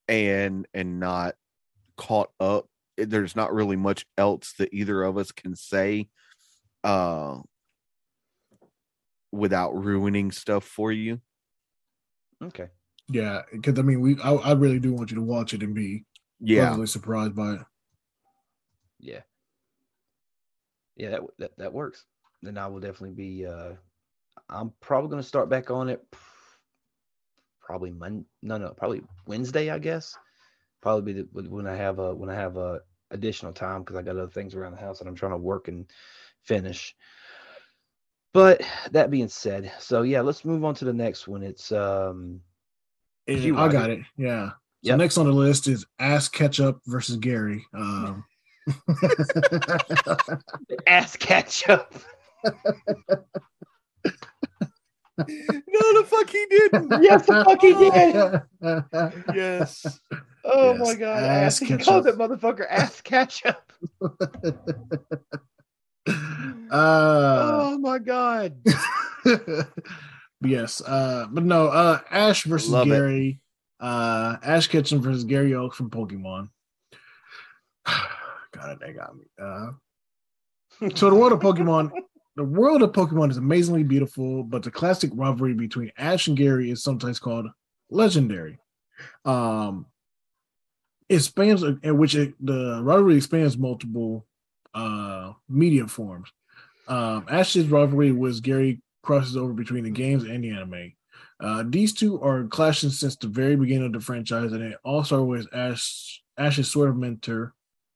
[0.08, 1.36] and and not
[1.96, 6.08] caught up, it- there's not really much else that either of us can say
[6.84, 7.38] uh
[9.32, 11.20] without ruining stuff for you.
[12.42, 12.68] Okay.
[13.08, 14.20] Yeah, because I mean, we.
[14.20, 16.04] I, I really do want you to watch it and be
[16.40, 16.64] Yeah.
[16.64, 17.60] pleasantly surprised by it.
[18.98, 19.20] Yeah.
[20.96, 22.04] Yeah, that that that works.
[22.46, 23.46] Then I will definitely be.
[23.46, 23.72] uh
[24.48, 26.04] I'm probably going to start back on it.
[27.60, 28.24] Probably Monday.
[28.42, 29.70] No, no, probably Wednesday.
[29.70, 30.16] I guess.
[30.80, 32.80] Probably be the, when I have a when I have a
[33.10, 35.66] additional time because I got other things around the house that I'm trying to work
[35.66, 35.86] and
[36.42, 36.94] finish.
[38.32, 41.42] But that being said, so yeah, let's move on to the next one.
[41.42, 42.40] It's um
[43.26, 43.90] And You, I got Roger.
[43.90, 44.00] it.
[44.16, 44.50] Yeah.
[44.84, 44.98] So Yep.
[44.98, 47.66] next on the list is Ass Ketchup versus Gary.
[47.74, 48.24] Um,
[50.86, 51.92] ass ketchup.
[52.44, 52.44] No,
[55.18, 57.02] the fuck he didn't.
[57.02, 59.34] yes, the fuck he did.
[59.34, 60.00] yes.
[60.48, 61.68] Oh Yes, my god, ass ass.
[61.68, 63.60] He called that motherfucker ass ketchup.
[64.00, 64.12] uh,
[66.70, 68.54] oh my god.
[70.40, 70.80] yes.
[70.82, 72.90] Uh, but no, uh, Ash versus Love it.
[72.90, 73.40] Gary.
[73.80, 76.48] Uh, Ash Ketchum versus Gary Oak from Pokemon.
[77.84, 79.24] God, that got me.
[79.42, 79.72] Uh,
[80.94, 81.90] so the world of Pokemon,
[82.36, 86.70] the world of Pokemon is amazingly beautiful, but the classic rivalry between Ash and Gary
[86.70, 87.46] is sometimes called
[87.90, 88.58] legendary.
[89.24, 89.86] Um,
[91.08, 94.26] it spans in which it, the rivalry expands multiple
[94.74, 96.28] uh media forms.
[96.88, 100.92] Um, Ash's rivalry with Gary crosses over between the games and the anime.
[101.40, 105.04] Uh, these two are clashing since the very beginning of the franchise, and it all
[105.04, 107.54] started with Ash Ash's sort of mentor,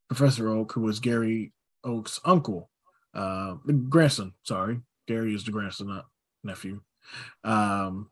[0.08, 1.52] Professor Oak, who was Gary
[1.84, 2.69] Oak's uncle,
[3.14, 4.32] uh, the grandson.
[4.44, 6.06] Sorry, Gary is the grandson, not
[6.44, 6.80] nephew.
[7.44, 8.10] Um,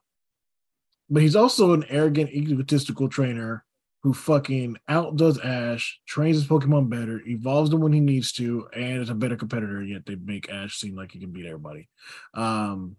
[1.10, 3.64] but he's also an arrogant, egotistical trainer
[4.02, 9.02] who fucking outdoes Ash, trains his Pokemon better, evolves them when he needs to, and
[9.02, 9.82] is a better competitor.
[9.82, 11.88] Yet they make Ash seem like he can beat everybody.
[12.34, 12.96] Um,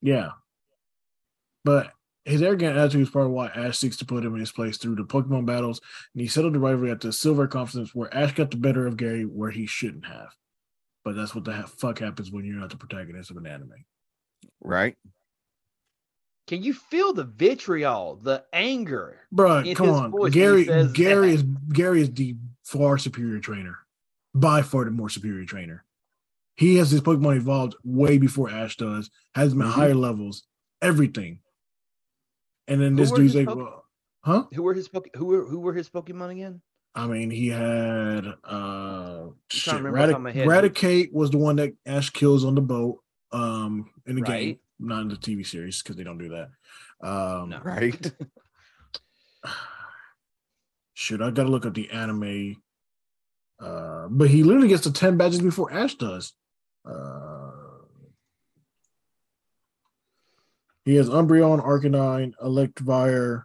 [0.00, 0.30] yeah,
[1.64, 1.92] but
[2.24, 4.76] his arrogant attitude is part of why Ash seeks to put him in his place
[4.76, 5.80] through the Pokemon battles,
[6.14, 8.96] and he settled the rivalry at the Silver Conference, where Ash got the better of
[8.96, 10.28] Gary where he shouldn't have.
[11.04, 13.84] But that's what the ha- fuck happens when you're not the protagonist of an anime.
[14.60, 14.96] Right.
[16.46, 19.20] Can you feel the vitriol, the anger?
[19.30, 20.10] Bro, come on.
[20.10, 21.34] voice when he Gary says Gary that.
[21.34, 23.78] is Gary is the far superior trainer.
[24.34, 25.84] By far the more superior trainer.
[26.56, 29.72] He has his Pokemon evolved way before Ash does, has them at Mhm.
[29.72, 30.44] higher levels,
[30.80, 31.40] everything.
[32.68, 33.84] And then Who this dude's like, Poke- well,
[34.22, 34.44] huh?
[34.54, 35.08] Who were his poke?
[35.14, 36.60] Who were who were his Pokemon again?
[36.94, 40.46] I mean, he had uh shit, remember off the top of my head.
[40.46, 42.98] Eradicate was the one that Ash kills on the boat
[43.32, 46.50] um in the game, not in the TV series because they don't do that.
[47.06, 47.60] Um No.
[47.62, 48.12] Right.
[50.94, 52.56] Shit, I gotta look up the anime.
[53.58, 56.32] Uh, but he literally gets the 10 badges before Ash does.
[56.84, 57.31] Uh,
[60.84, 63.44] he has Umbreon, Arcanine, Electivire,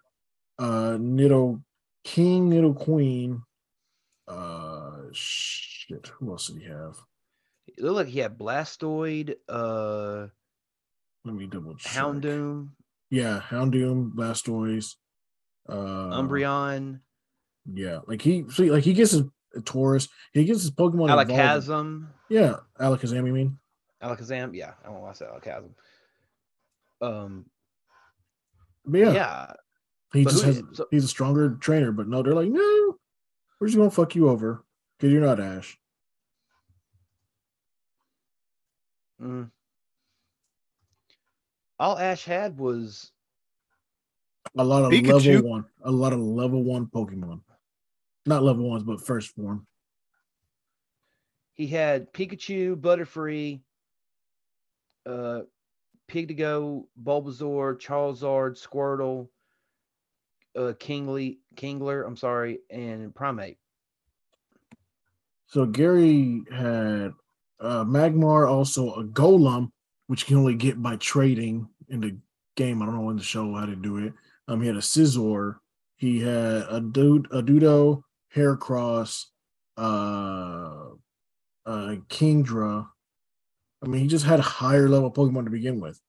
[0.60, 1.62] uh, Nido
[2.04, 3.42] King, Nidoqueen.
[4.28, 6.08] Uh, shit.
[6.20, 6.98] Who else did he have?
[7.68, 10.28] It looked like he had Blastoid, uh,
[11.26, 11.94] Let me double check.
[11.94, 12.70] Houndoom,
[13.10, 14.96] Yeah, Houndoom, Blastoise,
[15.70, 17.02] uh, Umbreon,
[17.72, 19.24] Yeah, like he see, like he gets his
[19.60, 20.10] Tauros.
[20.34, 21.10] He gets his Pokemon.
[21.10, 23.28] Alakazam, Yeah, Alakazam.
[23.28, 23.60] You mean?
[24.02, 24.56] Alakazam.
[24.56, 25.72] Yeah, I want to I said Alakazam.
[27.02, 27.46] Um,
[28.90, 29.54] yeah, yeah.
[30.14, 30.64] he but just has.
[30.74, 32.96] so- he's a stronger trainer, but no, they're like, no,
[33.60, 34.64] we're just gonna fuck you over
[34.98, 35.78] because you're not Ash.
[39.22, 39.50] mm.
[41.80, 43.12] All Ash had was
[44.58, 45.36] A lot of Pikachu?
[45.36, 47.42] level one, a lot of level one Pokemon,
[48.26, 49.68] not level ones, but first form.
[51.54, 53.62] he had Pikachu, Butterfree,
[55.06, 55.42] uh,
[56.10, 59.28] Pidgeotto, Bulbasaur, Charizard, Squirtle,
[60.56, 62.06] uh, Kingly, Kingler.
[62.06, 63.58] I'm sorry, and Primeape.
[65.48, 67.14] So Gary had
[67.60, 69.72] uh, Magmar, also a Golem,
[70.08, 72.18] which you can only get by trading in the
[72.56, 72.82] game.
[72.82, 74.14] I don't know in the show how to do it.
[74.48, 75.56] Um, he had a Scizor.
[75.96, 78.04] He had a dude, a Dudo,
[78.36, 79.26] Heracross,
[79.78, 80.90] uh,
[81.66, 82.88] uh, Kingdra.
[83.84, 86.00] I mean, he just had higher level Pokemon to begin with.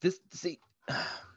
[0.00, 0.60] This see,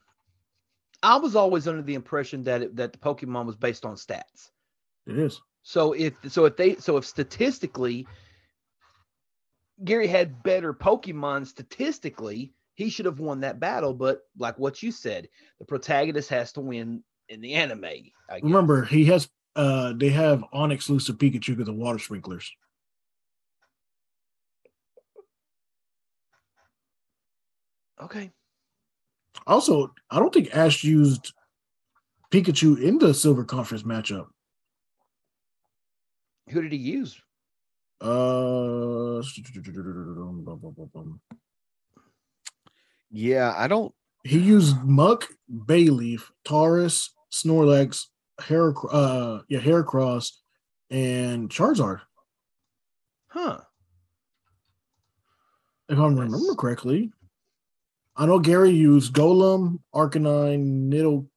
[1.04, 4.50] I was always under the impression that it, that the Pokemon was based on stats.
[5.08, 5.42] It is.
[5.64, 8.08] So if so if they so if statistically
[9.84, 13.94] Gary had better Pokemon statistically, he should have won that battle.
[13.94, 15.28] But like what you said,
[15.60, 17.86] the protagonist has to win in the anime.
[17.86, 18.44] I guess.
[18.44, 19.30] Remember, he has.
[19.56, 22.52] Uh, they have on exclusive Pikachu because of water sprinklers.
[28.02, 28.32] Okay.
[29.48, 31.34] Also, I don't think Ash used
[32.32, 34.28] Pikachu in the Silver Conference matchup.
[36.50, 37.20] Who did he use?
[38.02, 39.22] Uh,
[43.12, 43.94] Yeah, I don't.
[44.24, 48.06] he used Muk, Bayleef, Tauros, Snorlax,
[48.40, 50.32] Hair, uh, yeah, Heracross,
[50.90, 52.02] and Charizard.
[53.28, 53.62] Huh.
[55.88, 56.18] If I Yes.
[56.20, 57.12] remember correctly,
[58.18, 61.28] I know Gary used Golem, Arcanine, Niddle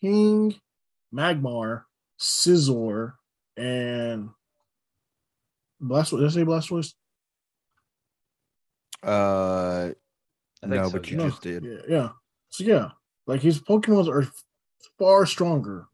[0.00, 0.54] King,
[1.14, 1.84] Magmar,
[2.20, 3.14] Scizor,
[3.56, 4.28] and
[5.82, 6.18] Blastoise.
[6.18, 6.94] Did I say Blastoise?
[9.02, 9.92] Uh,
[10.62, 11.28] I think no, so, but you yeah.
[11.28, 11.64] just did.
[11.64, 12.08] Yeah, yeah.
[12.50, 12.88] So yeah,
[13.26, 14.30] like his Pokemons are
[14.98, 15.86] far stronger.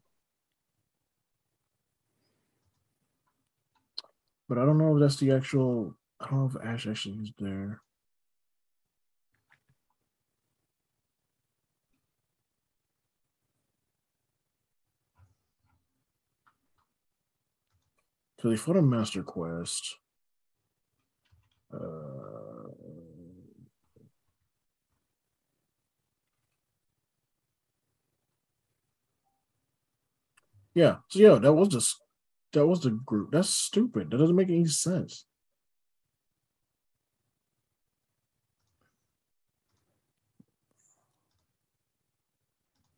[4.49, 5.95] But I don't know if that's the actual.
[6.19, 7.81] I don't know if Ash actually is there.
[18.41, 19.97] So they fought a Master Quest.
[21.71, 22.51] Uh,
[30.73, 30.97] Yeah.
[31.09, 32.01] So yeah, that was just
[32.53, 33.31] that was the group.
[33.31, 34.09] That's stupid.
[34.09, 35.25] That doesn't make any sense.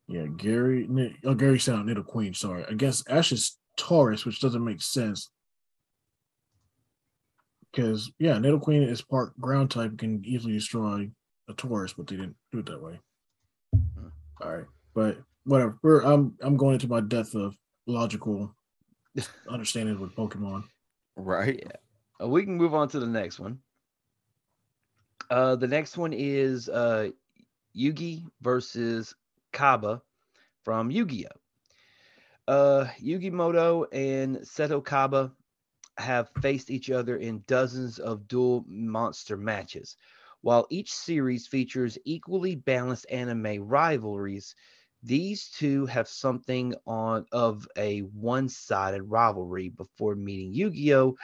[0.06, 0.88] Yeah, Gary.
[1.24, 2.36] Oh, Gary sound Nidoqueen.
[2.36, 5.30] Sorry, I guess Ash is Tauros, which doesn't make sense.
[7.74, 11.10] Because yeah, Nidoqueen is part ground type, can easily destroy
[11.48, 13.00] a Tauros, but they didn't do it that way.
[14.40, 15.78] All right, but whatever.
[15.82, 17.56] We're I'm I'm going into my depth of
[17.86, 18.54] logical
[19.48, 20.64] understanding with Pokemon.
[21.16, 21.66] Right.
[22.22, 23.58] Uh, we can move on to the next one.
[25.30, 27.08] Uh, the next one is uh,
[27.76, 29.14] Yugi versus
[29.52, 30.00] Kaiba
[30.64, 32.52] from Yu-Gi-Oh.
[32.52, 35.32] Uh, Yugi Muto and Seto Kaiba
[35.98, 39.96] have faced each other in dozens of duel monster matches.
[40.40, 44.54] While each series features equally balanced anime rivalries,
[45.02, 51.16] these two have something on of a one-sided rivalry before meeting Yu-Gi-Oh!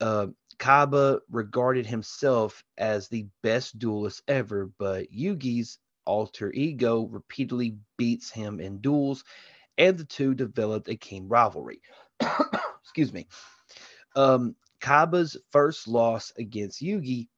[0.00, 0.26] uh,
[0.58, 8.60] Kaiba regarded himself as the best duelist ever, but Yugi's alter ego repeatedly beats him
[8.60, 9.24] in duels,
[9.78, 11.80] and the two developed a keen rivalry.
[12.82, 13.26] Excuse me.
[14.16, 17.28] Um, Kaiba's first loss against Yugi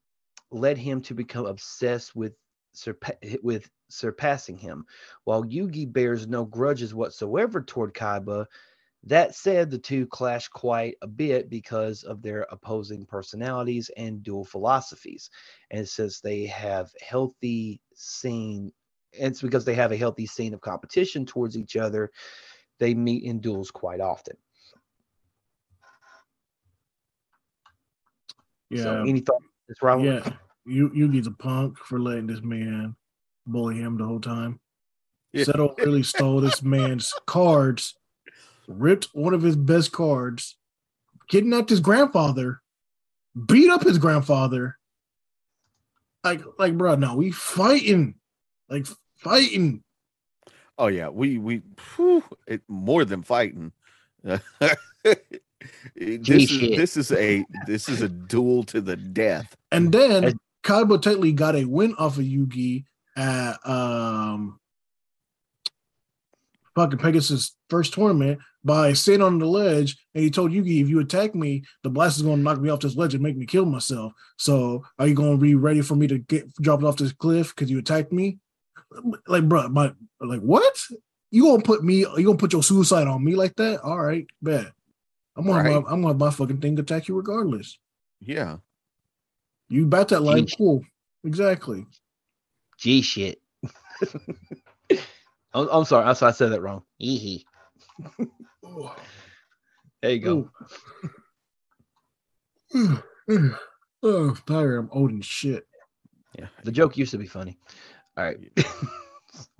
[0.50, 2.34] led him to become obsessed with
[2.76, 4.84] surpa- with surpassing him,
[5.24, 8.46] while Yugi bears no grudges whatsoever toward Kaiba,
[9.04, 14.44] That said, the two clash quite a bit because of their opposing personalities and dual
[14.44, 15.30] philosophies.
[15.70, 18.72] And since they have healthy scene
[19.12, 22.10] it's because they have a healthy scene of competition towards each other.
[22.78, 24.36] They meet in duels quite often.
[28.70, 29.44] Yeah, So, any thoughts?
[29.44, 30.08] on This rivalry?
[30.14, 30.32] yeah.
[30.66, 32.94] You Yugi's a punk for letting this man
[33.46, 34.60] bully him the whole time.
[35.32, 35.44] Yeah.
[35.44, 37.94] Seto really stole this man's cards,
[38.68, 40.56] ripped one of his best cards,
[41.28, 42.60] kidnapped his grandfather,
[43.46, 44.76] beat up his grandfather.
[46.22, 48.16] Like, like, bro, no, we fighting,
[48.68, 49.82] like fighting.
[50.76, 51.62] Oh yeah, we we
[51.96, 53.72] whew, it, more than fighting.
[55.96, 56.76] this is shit.
[56.76, 59.56] this is a this is a duel to the death.
[59.72, 62.84] And then As- Kaiba technically got a win off of Yugi
[63.16, 64.58] at um
[66.74, 71.00] fucking Pegasus first tournament by sitting on the ledge and he told Yugi if you
[71.00, 73.64] attack me, the blast is gonna knock me off this ledge and make me kill
[73.64, 74.12] myself.
[74.36, 77.70] So are you gonna be ready for me to get dropped off this cliff because
[77.70, 78.38] you attacked me?
[79.26, 80.78] Like bro, my like what?
[81.30, 83.80] You gonna put me you gonna put your suicide on me like that?
[83.80, 84.72] All right, bet.
[85.36, 85.72] I'm gonna Right.
[85.72, 87.78] have my, I'm gonna have my fucking thing attack you regardless.
[88.20, 88.58] Yeah.
[89.68, 90.56] You bet that life, Jeez.
[90.58, 90.84] cool.
[91.24, 91.86] Exactly.
[92.78, 93.40] G shit.
[95.52, 96.04] I'm, I'm sorry.
[96.04, 96.82] I, I said that wrong.
[96.98, 97.44] Hee
[100.02, 100.50] There you go.
[104.02, 104.78] oh, I'm tired.
[104.78, 105.66] I'm old and shit.
[106.38, 106.46] Yeah.
[106.64, 107.58] The joke used to be funny.
[108.16, 108.38] All right.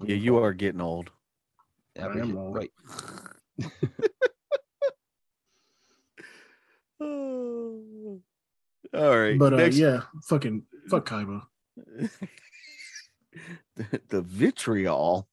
[0.02, 1.10] Yeah, you are getting old.
[1.96, 2.54] Yeah, I am old.
[2.56, 2.72] Right.
[7.01, 8.20] All
[8.94, 9.38] right.
[9.38, 11.42] But uh, yeah, fucking fuck Kaiba.
[13.76, 15.28] the, the vitriol.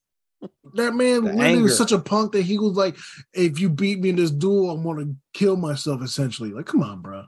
[0.76, 2.96] That man The literally was such a punk that he was like,
[3.34, 7.02] "If you beat me in this duel, I'm gonna kill myself." Essentially, like, come on,
[7.02, 7.26] bro.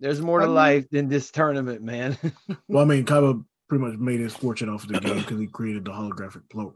[0.00, 2.16] There's more I to mean- life than this tournament, man.
[2.68, 5.46] Well, I mean, Kaiba pretty much made his fortune off of the game because he
[5.46, 6.74] created the holographic plo-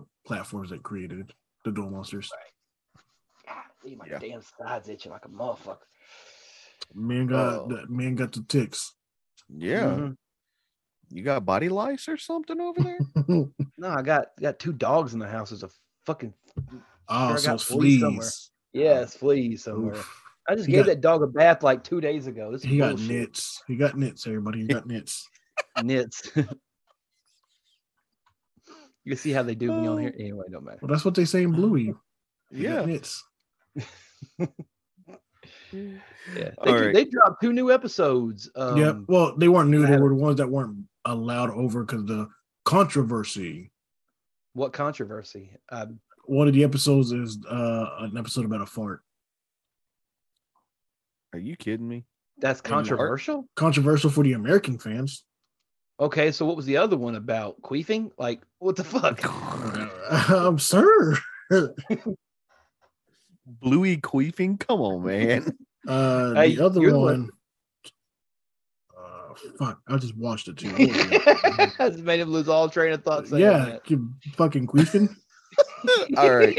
[0.00, 1.32] uh, platforms that created
[1.64, 2.30] the duel monsters.
[3.86, 4.18] See my Yeah.
[4.18, 5.78] damn sides itching like a motherfucker.
[6.94, 7.68] Man got Oh.
[7.68, 8.94] that man got the ticks.
[9.48, 9.84] Yeah.
[9.94, 10.16] Mhm.
[11.10, 12.98] You got body lice or something over there?
[13.78, 15.50] No, I got got two dogs in the house.
[15.50, 15.70] There's a
[16.04, 16.74] fucking oh,
[17.08, 18.22] I so got it's fleas somewhere.
[18.22, 18.50] fleas.
[18.72, 19.94] yes, fleas somewhere.
[19.94, 20.22] Oof.
[20.48, 22.50] I just He gave got- that dog a bath like two days ago.
[22.50, 23.62] This is He got nits.
[23.68, 24.26] He got nits.
[24.26, 25.28] Everybody, he got nits.
[25.84, 26.28] Nits.
[26.36, 26.44] you
[29.06, 30.14] can see how they do me on here.
[30.18, 30.78] Anyway, don't matter.
[30.82, 31.94] Well, that's what they say in Bluey.
[32.50, 32.84] He Yeah.
[32.84, 33.22] nits.
[35.72, 36.94] Yeah, they, right.
[36.94, 38.50] they dropped two new episodes.
[38.56, 38.94] Um, yeah.
[39.06, 39.86] Well, they weren't new.
[39.86, 42.28] They were the ones that weren't allowed over because the
[42.64, 43.70] controversy.
[44.54, 45.50] What controversy?
[45.70, 49.02] Um, One of the episodes is uh, an episode about a fart.
[51.32, 52.06] Are you kidding me?
[52.38, 53.48] that's controversial.
[53.56, 55.24] Controversial for the American fans.
[55.98, 57.60] Okay, so what was the other one about?
[57.62, 58.10] Queefing?
[58.18, 59.24] Like, what the fuck?
[60.30, 61.16] um, sir.
[63.46, 64.58] Bluey queefing?
[64.60, 65.56] Come on, man.
[65.88, 67.00] Uh, Hey, the other one.
[67.00, 67.30] one-
[68.98, 69.80] Uh, fuck!
[69.88, 70.68] I just watched it too.
[70.76, 70.96] What was
[71.78, 71.92] it?
[71.92, 73.28] Just made him lose all train of thought.
[73.30, 73.84] yeah, that.
[73.84, 74.00] keep
[74.34, 75.14] fucking queefing.
[76.16, 76.58] All right.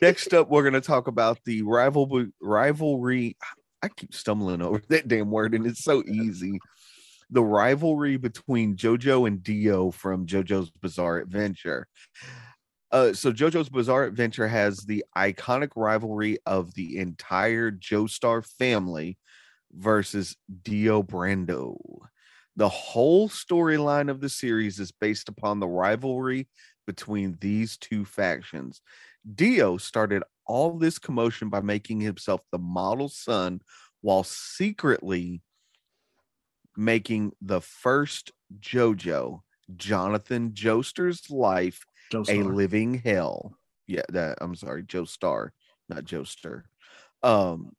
[0.00, 3.36] Next up, we're going to talk about the rival rivalry.
[3.82, 6.60] I keep stumbling over that damn word, and it's so easy.
[7.30, 11.88] The rivalry between JoJo and Dio from JoJo's Bizarre Adventure.
[12.90, 19.18] Uh, so JoJo's Bizarre Adventure has the iconic rivalry of the entire Joestar family
[19.72, 21.76] versus Dio Brando.
[22.56, 26.48] The whole storyline of the series is based upon the rivalry
[26.86, 28.80] between these two factions.
[29.34, 33.60] Dio started all this commotion by making himself the model son
[34.00, 35.42] while secretly
[36.76, 39.40] making the first JoJo,
[39.76, 41.84] Jonathan Joestar's life,
[42.28, 43.56] a living hell.
[43.86, 45.52] Yeah, that I'm sorry, Joe Star,
[45.88, 46.64] not Joestar.
[47.22, 47.72] Um,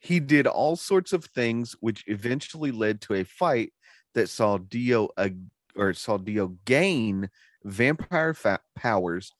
[0.00, 3.72] he did all sorts of things, which eventually led to a fight
[4.14, 5.28] that saw Dio uh,
[5.76, 7.30] or saw Dio gain
[7.64, 9.32] vampire fa- powers,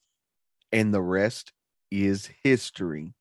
[0.72, 1.52] and the rest
[1.90, 3.14] is history.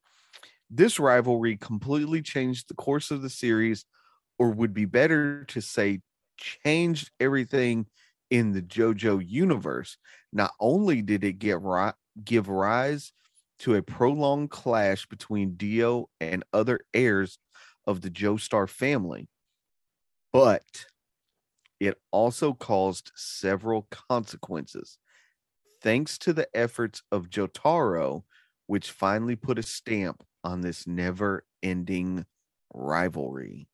[0.70, 3.86] This rivalry completely changed the course of the series,
[4.38, 6.02] or would be better to say,
[6.38, 7.88] changed everything
[8.30, 9.98] in the JoJo universe.
[10.34, 13.12] Not only did it get ri- give rise
[13.60, 17.40] to a prolonged clash between Dio and other heirs
[17.86, 19.30] of the Joestar family,
[20.32, 20.86] but
[21.80, 24.98] it also caused several consequences.
[25.82, 28.24] Thanks to the efforts of Jotaro,
[28.66, 32.26] which finally put a stamp on this never ending
[32.74, 33.68] rivalry.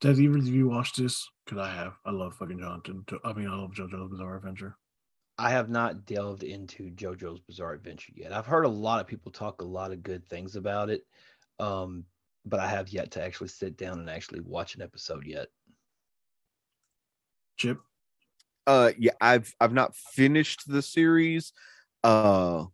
[0.00, 1.28] Does either of you watch this?
[1.44, 1.94] Because I have.
[2.06, 3.04] I love fucking Jonathan.
[3.22, 4.76] I mean, I love JoJo's Bizarre Adventure.
[5.36, 8.32] I have not delved into JoJo's Bizarre Adventure yet.
[8.32, 11.02] I've heard a lot of people talk a lot of good things about it,
[11.58, 12.04] um,
[12.46, 15.48] but I have yet to actually sit down and actually watch an episode yet.
[17.56, 17.78] Chip.
[18.66, 21.52] Uh, yeah, I've I've not finished the series.
[22.04, 22.64] Uh,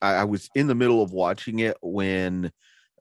[0.00, 2.52] I, I was in the middle of watching it when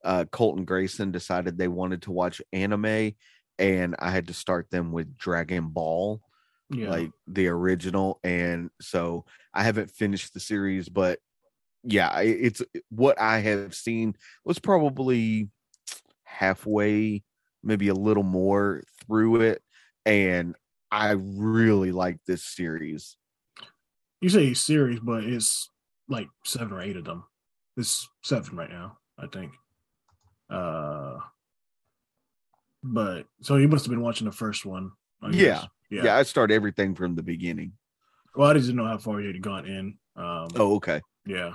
[0.03, 3.13] uh, Colton Grayson decided they wanted to watch anime,
[3.59, 6.21] and I had to start them with Dragon Ball,
[6.69, 6.89] Yeah.
[6.89, 8.19] like the original.
[8.23, 11.19] And so I haven't finished the series, but
[11.83, 15.49] yeah, it's what I have seen was probably
[16.23, 17.23] halfway,
[17.61, 19.61] maybe a little more through it,
[20.05, 20.55] and
[20.91, 23.17] I really like this series.
[24.21, 25.69] you say series, but it's
[26.07, 27.23] like seven or eight of them.
[27.75, 29.51] It's seven right now, I think.
[30.53, 31.19] Uh,
[32.83, 34.91] but so you must have been watching the first one.
[35.31, 35.65] Yeah.
[35.89, 36.03] Yeah.
[36.05, 36.17] yeah.
[36.17, 37.73] I start everything from the beginning.
[38.35, 39.97] Well, I didn't know how far you had gone in.
[40.15, 41.01] Um, Oh, okay.
[41.25, 41.53] Yeah.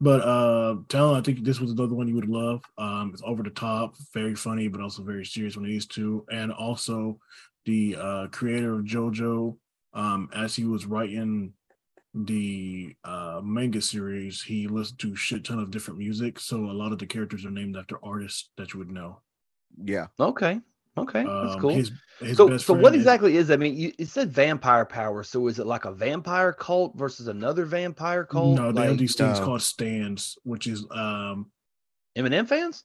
[0.00, 2.62] But uh Talon, I think this was another one you would love.
[2.78, 6.24] Um it's over the top, very funny, but also very serious when it is too.
[6.30, 7.18] And also
[7.64, 9.56] the uh creator of JoJo,
[9.94, 11.52] um, as he was writing
[12.14, 16.38] the uh manga series, he listened to a shit ton of different music.
[16.38, 19.20] So a lot of the characters are named after artists that you would know.
[19.82, 20.06] Yeah.
[20.20, 20.60] Okay,
[20.96, 21.70] okay, that's Um, cool.
[21.70, 21.90] His,
[22.20, 23.50] his so, so what exactly is?
[23.50, 25.24] I mean, you, it said vampire power.
[25.24, 28.56] So is it like a vampire cult versus another vampire cult?
[28.56, 29.46] No, they have like these things No.
[29.46, 31.50] called stands, which is um
[32.16, 32.84] Eminem fans?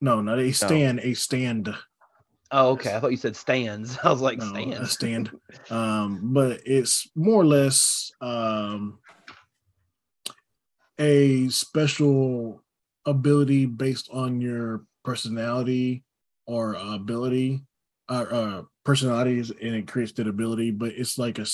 [0.00, 1.74] no, not a stand, a stand.
[2.50, 2.94] Oh, okay.
[2.94, 3.98] I thought you said stands.
[4.04, 5.30] I was like No, a stand.
[5.70, 8.98] um, but it's more or less um,
[10.98, 12.62] a special
[13.06, 16.04] ability based on your personality
[16.46, 17.62] or ability
[18.08, 20.70] uh, uh, personalities, and it creates that ability.
[20.70, 21.46] But it's like a.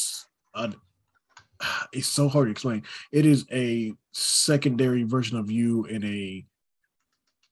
[1.92, 2.84] it's so hard to explain.
[3.10, 6.44] It is a secondary version of you in a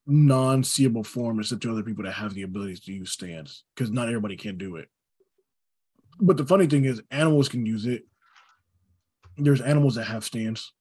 [0.07, 4.09] non-seeable form except to other people that have the abilities to use stands because not
[4.09, 4.89] everybody can do it.
[6.21, 8.03] But the funny thing is animals can use it.
[9.37, 10.73] There's animals that have stands.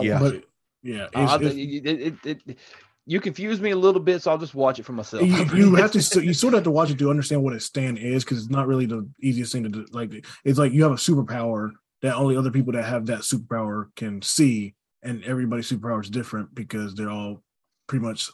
[0.00, 0.18] Yeah.
[0.18, 0.44] but
[0.82, 2.58] yeah I'll- it's, it, it, it, it-
[3.04, 5.24] you confuse me a little bit, so I'll just watch it for myself.
[5.26, 7.52] you, you have to s- you sort of have to watch it to understand what
[7.52, 10.70] a stand is because it's not really the easiest thing to do like it's like
[10.72, 11.70] you have a superpower
[12.02, 16.54] that only other people that have that superpower can see and everybody's superpower is different
[16.54, 17.42] because they're all
[17.86, 18.30] pretty much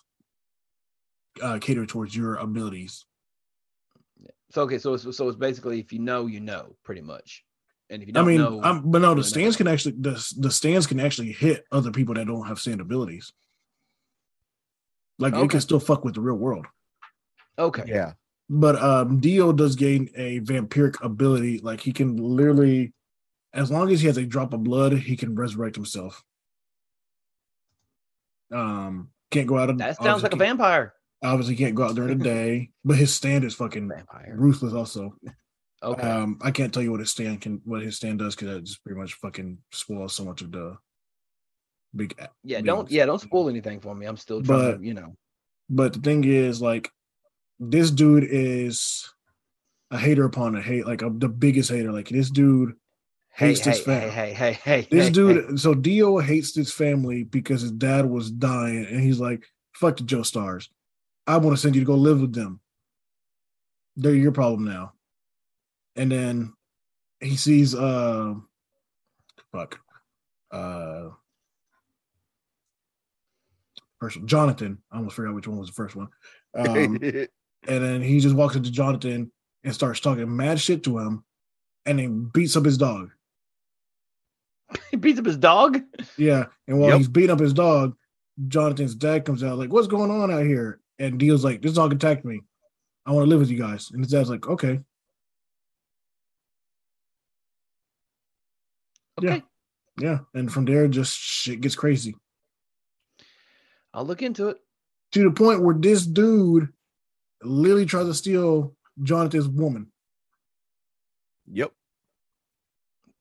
[1.43, 3.07] uh, catered towards your abilities
[4.51, 7.45] So okay, so it's, so it's basically if you know, you know, pretty much.
[7.91, 9.65] And if you don't mean, know, I'm, but no, the stands know.
[9.65, 13.33] can actually the the stands can actually hit other people that don't have stand abilities.
[15.19, 16.67] Like it can still fuck with the real world.
[17.59, 18.13] okay, Yeah.
[18.51, 21.59] But um Dio does gain a vampiric ability.
[21.59, 22.93] Like he can literally,
[23.53, 26.23] as long as he has a drop of blood, he can resurrect himself.
[28.53, 29.71] Um, can't go out.
[29.71, 30.95] of that sounds like a vampire.
[31.23, 34.35] Obviously, can't go out during the day, but his stand is fucking Vampire.
[34.39, 34.73] ruthless.
[34.73, 35.15] Also,
[35.83, 36.09] Okay.
[36.09, 38.65] um, I can't tell you what his stand can, what his stand does, because that
[38.65, 40.77] just pretty much fucking spoils so much of the
[41.95, 42.15] big.
[42.45, 44.07] yeah, big- don't yeah, don't spoil anything for me.
[44.07, 45.17] I'm still trying But- to, you know.
[45.71, 46.91] But the thing is, like,
[47.61, 49.13] this dude is
[49.91, 51.93] a hater upon a hate, like a, the biggest hater.
[51.93, 52.75] Like this dude
[53.39, 54.11] hates hey, this hey, family.
[54.11, 54.89] hey, hey, hey.
[54.91, 55.57] This hey, dude, hey.
[55.57, 60.03] so Dio hates his family because his dad was dying, and he's like, "Fuck the
[60.03, 60.69] Joe Stars.
[61.27, 62.61] I want to send you to go live with them.
[63.97, 64.93] They're your problem now."
[65.95, 66.53] And then
[67.21, 68.35] he sees, uh,
[69.53, 69.81] fuck,
[70.51, 71.09] uh,
[74.01, 74.79] person Jonathan.
[74.91, 76.09] I almost forgot which one was the first one.
[76.57, 77.29] Um, and
[77.67, 79.31] then he just walks into Jonathan
[79.65, 81.25] and starts talking mad shit to him,
[81.87, 83.11] and then beats up his dog.
[84.91, 85.81] he beats up his dog.
[86.17, 86.99] Yeah, and while Yep.
[86.99, 87.97] he's beating up his dog,
[88.49, 91.93] Jonathan's dad comes out like, "What's going on out here?" And Dio's like, "This dog
[91.93, 92.41] attacked me.
[93.07, 94.81] I want to live with you guys." And his dad's like, "Okay."
[99.21, 99.41] Yeah.
[100.01, 102.15] Yeah, and from there, just shit gets crazy
[103.93, 104.59] I'll look into it.
[105.13, 106.69] to the point where this dude
[107.43, 109.91] literally tries to steal Jonathan's woman.
[111.47, 111.73] yep.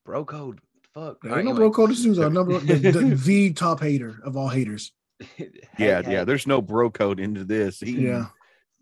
[0.05, 0.59] Bro code.
[0.97, 1.21] Fuck.
[1.21, 1.75] There All ain't right, no bro anyway.
[1.75, 1.89] code.
[1.91, 4.91] This dude's number the, the, the top hater of all haters.
[5.35, 6.11] Hey, yeah, hey.
[6.13, 6.23] yeah.
[6.23, 7.79] There's no bro code into this.
[7.79, 8.27] He- Yeah,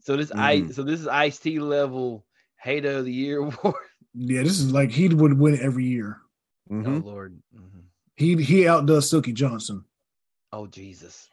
[0.02, 0.74] So this I Mhm.
[0.74, 2.26] so this is Ice T level
[2.62, 3.76] hater of the year award.
[4.14, 4.44] yeah.
[4.44, 6.22] This is like he would win every year.
[6.72, 7.04] Mhm.
[7.04, 7.38] Oh Lord.
[7.56, 7.84] Mhm.
[8.16, 9.84] He he outdoes Silky Johnson.
[10.54, 11.28] Oh Jesus.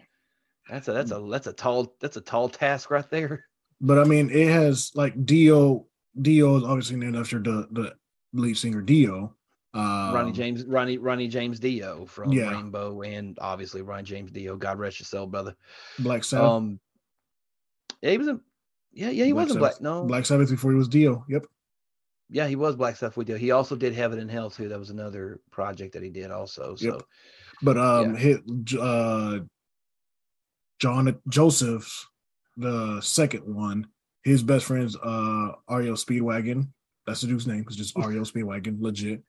[0.68, 3.44] That's a that's a that's a tall that's a tall task right there.
[3.80, 5.86] but I mean, it has like Dio.
[6.20, 7.94] Dio is obviously named after the the
[8.32, 9.36] lead singer Dio.
[9.74, 12.50] Um, Ronnie James, Ronnie Ronnie James Dio from Yeah.
[12.50, 14.56] Rainbow, and obviously Ronnie James Dio.
[14.56, 15.56] God rest your soul, brother.
[15.98, 16.46] Black Sabbath.
[16.46, 16.80] Um,
[18.02, 18.40] yeah, he was a
[18.92, 19.80] yeah, yeah, he Black was a black.
[19.80, 21.24] No, Black Sabbath before he was Dio.
[21.28, 21.46] Yep.
[22.28, 23.38] yeah, he was Black Stuff with Dio.
[23.38, 24.68] He also did Heaven and Hell too.
[24.68, 26.74] That was another project that he did also.
[26.76, 27.02] So Yep.
[27.62, 28.42] But um, hit
[28.78, 29.38] uh,
[30.80, 32.08] John Joseph,
[32.56, 33.86] the second one,
[34.24, 36.68] his best friend's uh REO Speedwagon.
[37.06, 37.64] That's the dude's name.
[37.66, 39.22] It's just REO Speedwagon, legit.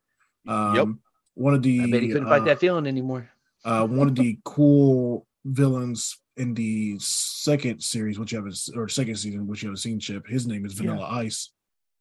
[0.47, 0.87] Um, Yep.
[1.35, 3.29] One of the I bet he couldn't uh, fight that feeling anymore.
[3.65, 9.15] uh, one of the cool villains in the second series, which you haven't, or second
[9.15, 10.27] season, which you haven't seen, Chip.
[10.27, 11.51] His name is Vanilla Ice.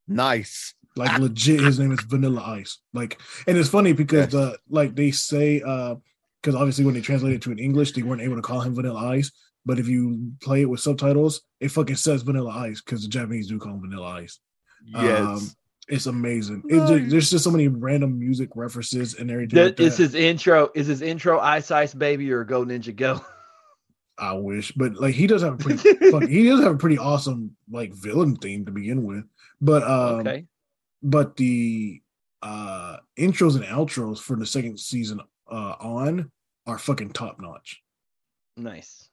[0.09, 0.75] Nice.
[0.97, 2.79] Like legit, his name is Vanilla Ice.
[2.93, 4.33] Like, and it's funny because Yes.
[4.33, 5.95] the like they say, uh,
[6.43, 8.75] because obviously when they translated it to an English, they weren't able to call him
[8.75, 9.31] Vanilla Ice.
[9.65, 13.49] But if you play it with subtitles, it fucking says Vanilla Ice because the Japanese
[13.49, 14.39] do call him Vanilla Ice.
[14.85, 15.21] Yes.
[15.21, 15.51] Um,
[15.89, 16.63] It's amazing.
[16.69, 19.63] It ju- there's just so many random music references and everything.
[19.63, 20.71] like That, is his intro?
[20.75, 23.21] Is his intro Ice Ice Baby or Go Ninja Go?
[24.19, 25.79] I wish, but like he does have a pretty
[26.11, 29.25] fuck, he does have a pretty awesome like villain theme to begin with.
[29.61, 30.47] But um okay,
[31.03, 32.01] but the
[32.43, 35.21] uh intros and outros for the second season
[35.51, 36.31] uh on
[36.67, 37.83] are fucking top notch.
[38.57, 39.09] nice.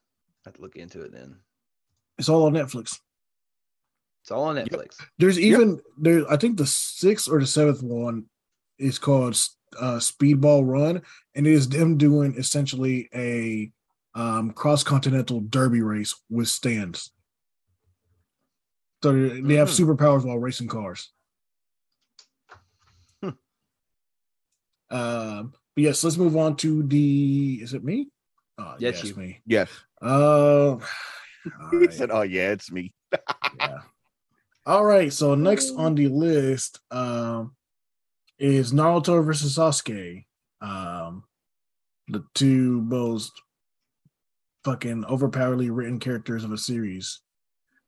[0.45, 1.37] I have to look into it then.
[2.17, 2.99] It's all on Netflix.
[4.21, 4.95] It's all on Netflix.
[5.17, 8.25] There's even there I think the sixth or the seventh one
[8.77, 9.37] is called
[9.79, 11.01] uh Steel Ball Run,
[11.35, 13.71] and it is them doing essentially a
[14.15, 17.11] um cross continental derby race with stands.
[19.03, 19.95] So they they have Mhm.
[19.95, 21.11] superpowers while racing cars.
[23.23, 23.29] Hmm.
[24.89, 27.59] Um, but yes, let's move on to the.
[27.61, 28.09] Is it me?
[28.57, 29.15] Uh, Yes, yes, you.
[29.15, 29.41] me.
[29.45, 29.69] yes.
[30.01, 30.77] Uh,
[31.71, 31.93] He right.
[31.93, 32.93] said, "Oh yeah, it's me."
[33.57, 33.79] yeah.
[34.65, 35.11] All right.
[35.11, 37.55] So next on the list um,
[38.37, 40.25] is Naruto versus Sasuke.
[40.61, 41.23] Um,
[42.07, 43.31] the two most
[44.63, 47.21] fucking overpoweringly written characters of a series.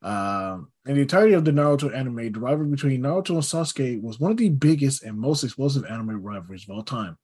[0.04, 4.20] Um, and the entirety of the Naruto anime, the rivalry between Naruto and Sasuke was
[4.20, 7.18] one of the biggest and most explosive anime rivalries of all time.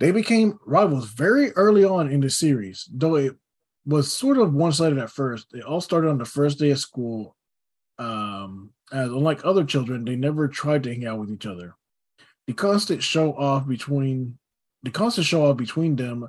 [0.00, 3.36] They became rivals very early on in the series, though it
[3.84, 5.48] was sort of one-sided at first.
[5.52, 7.36] It all started on the first day of school.
[7.98, 11.74] Um, as unlike other children, they never tried to hang out with each other.
[12.46, 14.38] The constant show off between
[14.82, 16.28] the constant show off between them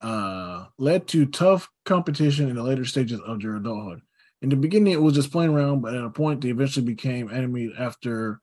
[0.00, 4.02] uh, led to tough competition in the later stages of their adulthood.
[4.42, 7.30] In the beginning, it was just playing around, but at a point, they eventually became
[7.30, 8.40] enemies after.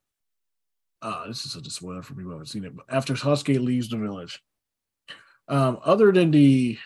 [1.02, 3.64] Uh, this is such a spoiler for people who haven't seen it, but after Sasuke
[3.64, 4.42] leaves the village.
[5.48, 6.78] Um, other than the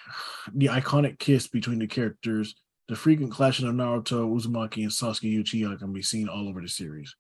[0.54, 2.56] the iconic kiss between the characters,
[2.92, 6.68] the frequent clashing of Naruto, Uzumaki, and Sasuke Uchiha can be seen all over the
[6.68, 7.16] series.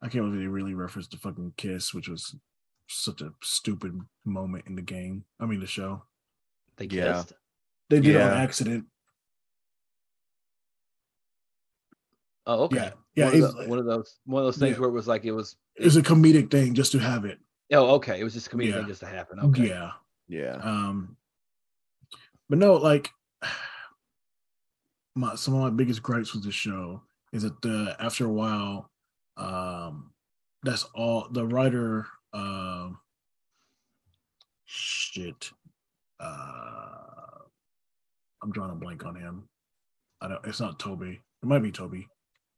[0.00, 2.34] I can't believe they really referenced the fucking kiss, which was
[2.88, 5.26] such a stupid moment in the game.
[5.38, 6.04] I mean, the show.
[6.78, 7.22] They Yeah.
[7.90, 8.30] They did it Yeah.
[8.32, 8.86] on accident.
[12.46, 12.90] Oh, okay.
[13.14, 13.30] Yeah, yeah.
[13.30, 14.80] one, of It's, the- one of those one of those things Yeah.
[14.80, 15.54] where it was like it was.
[15.76, 17.38] It, it's a comedic thing just to have it.
[17.72, 18.18] Oh, okay.
[18.20, 18.78] It was just a comedic Yeah.
[18.78, 19.38] thing just to happen.
[19.38, 19.68] Okay.
[19.68, 19.92] Yeah.
[20.28, 20.54] Yeah.
[20.62, 21.18] Um,
[22.48, 23.10] but no, like
[25.14, 27.02] my some of my biggest gripes with the show
[27.32, 28.90] is that the after a while,
[29.36, 30.10] um,
[30.62, 32.06] that's all the writer.
[32.32, 32.98] Um,
[34.64, 35.50] shit.
[36.20, 37.42] Uh,
[38.42, 39.48] I'm drawing a blank on him.
[40.20, 40.44] I don't.
[40.44, 41.20] It's not Toby.
[41.42, 42.08] It might be Toby.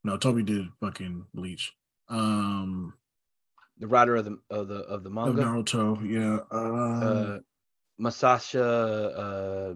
[0.05, 1.73] No, Toby did fucking Bleach.
[2.09, 2.95] Um,
[3.79, 6.09] The writer of the of the of the of manga, Naruto.
[6.09, 6.39] Yeah.
[6.51, 7.39] Um, uh,
[8.01, 9.75] Masashi uh,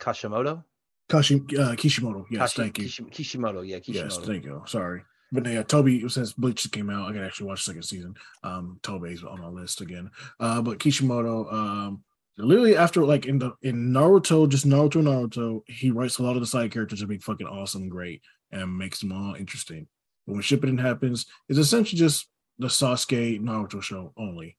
[0.00, 0.64] Kashimoto.
[1.08, 2.26] Kashi, uh, Kishimoto.
[2.30, 2.84] Yes, Kashi- thank you.
[2.86, 3.60] Kishi- Kishimoto.
[3.66, 4.04] Yeah, Kishimoto.
[4.04, 4.62] Yes, thank you.
[4.66, 5.02] Sorry.
[5.30, 8.14] But yeah, Toby, since Bleach came out, I can actually watch the second season.
[8.42, 10.10] Um, Toby's on my list again.
[10.38, 12.04] Uh, but Kishimoto, um,
[12.36, 16.40] literally after like in the in Naruto, just Naruto, Naruto, he writes a lot of
[16.40, 19.86] the side characters to be fucking awesome, great, and makes them all interesting.
[20.26, 22.28] But when Shippuden happens, it's essentially just
[22.58, 24.58] the Sasuke Naruto show only,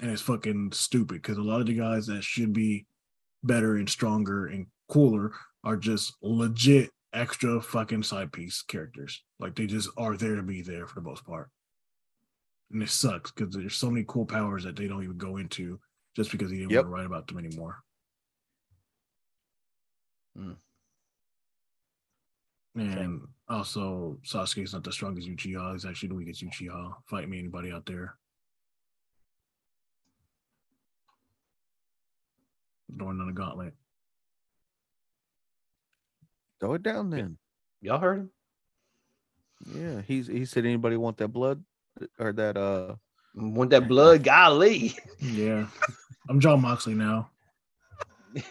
[0.00, 2.86] and it's fucking stupid because a lot of the guys that should be
[3.42, 5.32] better and stronger and cooler
[5.64, 9.22] are just legit extra fucking side piece characters.
[9.38, 11.50] Like they just are there to be there for the most part.
[12.72, 15.78] And it sucks because there's so many cool powers that they don't even go into
[16.16, 16.84] just because he didn't Yep.
[16.84, 17.82] want to write about them anymore.
[20.36, 20.52] Hmm.
[22.74, 26.94] And also Sasuke's not the strongest Uchiha, he's actually the weakest Uchiha.
[27.06, 28.16] Fight me anybody out there.
[32.96, 33.74] Throwing on a gauntlet.
[36.62, 37.38] Throw it down then.
[37.80, 38.30] Y'all heard him?
[39.74, 41.64] Yeah, he's he said anybody want that blood
[42.20, 42.94] or that uh
[43.34, 44.22] Want that blood?
[44.22, 44.94] Golly.
[45.18, 45.66] Yeah.
[46.28, 47.30] I'm Jon Moxley now.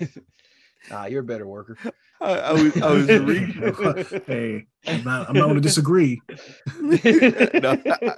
[0.91, 1.77] ah, you're a better worker.
[2.19, 6.21] I, I was I was reading hey, I'm not, I'm not going to disagree.
[6.81, 8.15] no, I,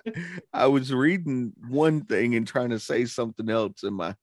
[0.51, 4.15] I was reading one thing and trying to say something else, and my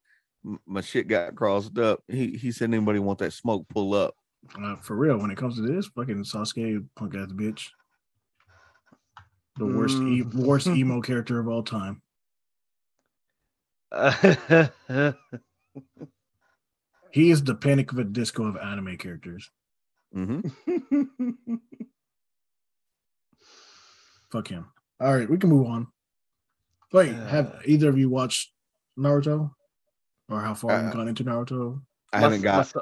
[0.67, 2.01] my shit got crossed up.
[2.09, 3.69] He he said, "Anybody want that smoke?
[3.69, 4.15] Pull up."
[4.61, 7.69] Uh, for real, when it comes to this, fucking Sasuke, punk ass bitch.
[9.59, 10.35] The worst, e- Mm.
[10.35, 12.03] worst emo character of all time.
[17.13, 19.51] He is the Panic of a Disco of anime characters.
[20.13, 20.41] hmm
[24.31, 24.67] Fuck him.
[25.01, 25.89] All right, we can move on.
[26.93, 28.53] Wait, have Uh, either of you watched
[28.97, 29.53] Naruto,
[30.29, 31.83] or how far Uh, you've gone into Naruto?
[32.13, 32.73] I haven't got.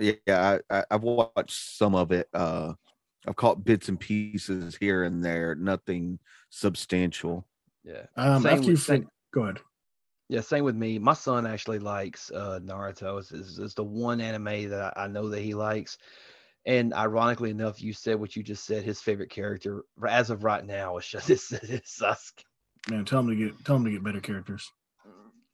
[0.00, 2.28] Son- Yeah, I, I I've watched some of it.
[2.34, 2.74] Uh,
[3.26, 5.54] I've caught bits and pieces here and there.
[5.54, 6.18] Nothing
[6.50, 7.46] substantial.
[7.84, 8.06] yeah.
[8.16, 9.58] Um, Same after you with- fin- same- go ahead.
[10.30, 10.98] Yeah, same with me.
[10.98, 13.18] My son actually likes uh, Naruto.
[13.18, 15.98] It's, it's, it's the one anime that I, I know that he likes.
[16.64, 18.84] And ironically enough, you said what you just said.
[18.84, 22.42] His favorite character, as of right now, is just it's, it's Sasuke.
[22.90, 24.70] Man, tell him to get tell him to get better characters.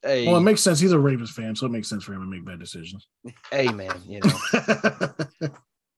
[0.03, 0.81] Hey, Well, it makes sense.
[0.81, 3.07] He's a Ravens fan, so it makes sense for him to make bad decisions.
[3.51, 4.31] hey, man, you know.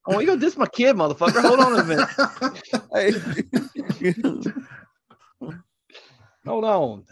[0.07, 1.41] oh, you gonna diss my kid, motherfucker?
[1.41, 2.09] Hold on a minute.
[2.93, 3.13] hey.
[6.47, 7.05] Hold on.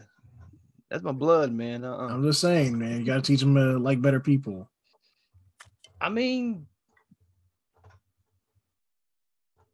[0.91, 1.85] That's my blood, man.
[1.85, 2.09] Uh-uh.
[2.09, 2.99] I'm just saying, man.
[2.99, 4.69] You got to teach him to like better people.
[6.01, 6.67] I mean,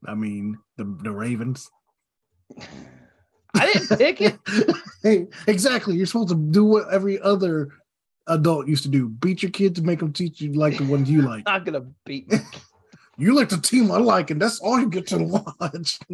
[0.07, 1.71] I mean, the the Ravens.
[3.57, 4.39] I didn't pick it.
[5.03, 5.97] hey, exactly.
[5.97, 7.71] You're supposed to do what every other
[8.27, 11.11] adult used to do: beat your kid to make them teach you like the ones
[11.11, 11.45] you like.
[11.47, 12.39] Not gonna beat me.
[13.19, 15.99] You like the team I like, and that's all you get to watch.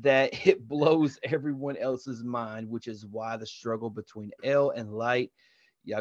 [0.00, 5.30] That it blows everyone else's mind, which is why the struggle between L and Light.
[5.84, 6.00] Yeah,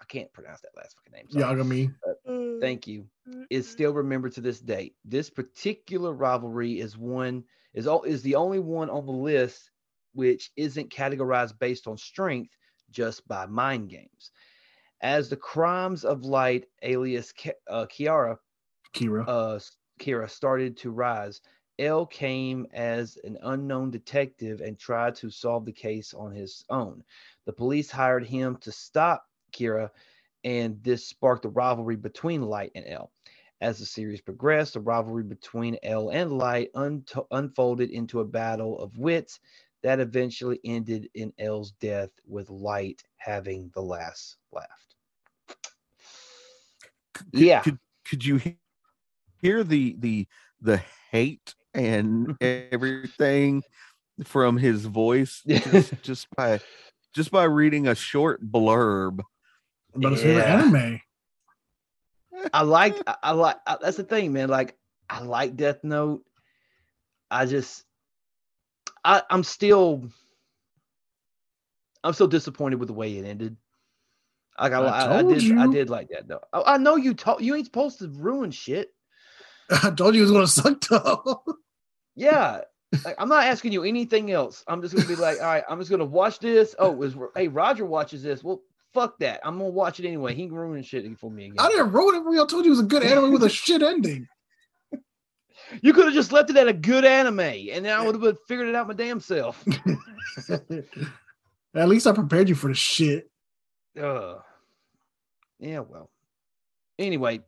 [0.00, 1.30] I can't pronounce that last fucking name.
[1.30, 1.54] sorry.
[1.54, 1.94] Yagami.
[2.04, 2.60] Uh, mm.
[2.60, 3.06] Thank you.
[3.50, 4.94] Is still remembered to this day.
[5.04, 9.70] This particular rivalry is one is all is the only one on the list
[10.14, 12.54] which isn't categorized based on strength,
[12.90, 14.30] just by mind games.
[15.00, 18.38] As the crimes of light, alias Ki- uh, Kiara,
[18.94, 19.24] Kira.
[19.26, 19.58] uh,
[19.98, 21.40] Kira started to rise,
[21.78, 27.02] L came as an unknown detective and tried to solve the case on his own.
[27.46, 29.90] The police hired him to stop Kira,
[30.44, 33.10] and this sparked a rivalry between Light and L.
[33.60, 38.78] As the series progressed, the rivalry between L and Light unto- unfolded into a battle
[38.78, 39.40] of wits
[39.82, 44.66] that eventually ended in L's death, with Light having the last laugh.
[47.14, 47.62] Could- Yeah.
[47.62, 48.40] Could could you
[49.40, 50.26] hear the the
[50.60, 53.62] the hate and everything
[54.24, 56.60] from his voice just, just by
[57.14, 59.20] just by reading a short blurb.
[59.94, 60.62] But it's favorite Yeah.
[60.62, 61.00] anime.
[62.52, 64.48] I like I, I like I, that's the thing, man.
[64.48, 64.76] Like
[65.08, 66.24] I like Death Note.
[67.30, 67.84] I just
[69.04, 70.04] I I'm still
[72.04, 73.56] I'm still disappointed with the way it ended.
[74.58, 76.40] Like I, I I, did I did like that though.
[76.52, 78.90] I, I know you told you ain't supposed to ruin shit.
[79.70, 81.42] I told you it was gonna suck though.
[82.14, 82.60] Yeah.
[83.06, 84.64] Like, I'm not asking you anything else.
[84.68, 86.74] I'm just gonna be like, all right, I'm just gonna watch this.
[86.78, 88.44] Oh, is hey Roger watches this?
[88.44, 88.60] Well,
[88.92, 89.40] fuck that.
[89.44, 90.34] I'm gonna watch it anyway.
[90.34, 91.56] He can ruin shit for me again.
[91.58, 92.42] I didn't ruin it for you.
[92.42, 94.28] I told you it was a good anime with a shit ending.
[95.80, 98.36] You could have just left it at a good anime, and then I would have
[98.46, 99.64] figured it out my damn self.
[101.74, 103.30] At least I prepared you for the shit.
[104.00, 104.36] Uh,
[105.58, 106.10] yeah, well.
[106.98, 107.40] Anyway,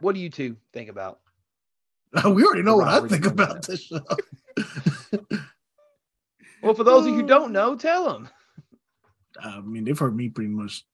[0.00, 1.20] what do you two think about?
[2.24, 4.00] We already know what I think about this show.
[6.62, 8.28] Well, for those of you who don't know, tell them.
[9.40, 10.84] I mean, they've heard me pretty much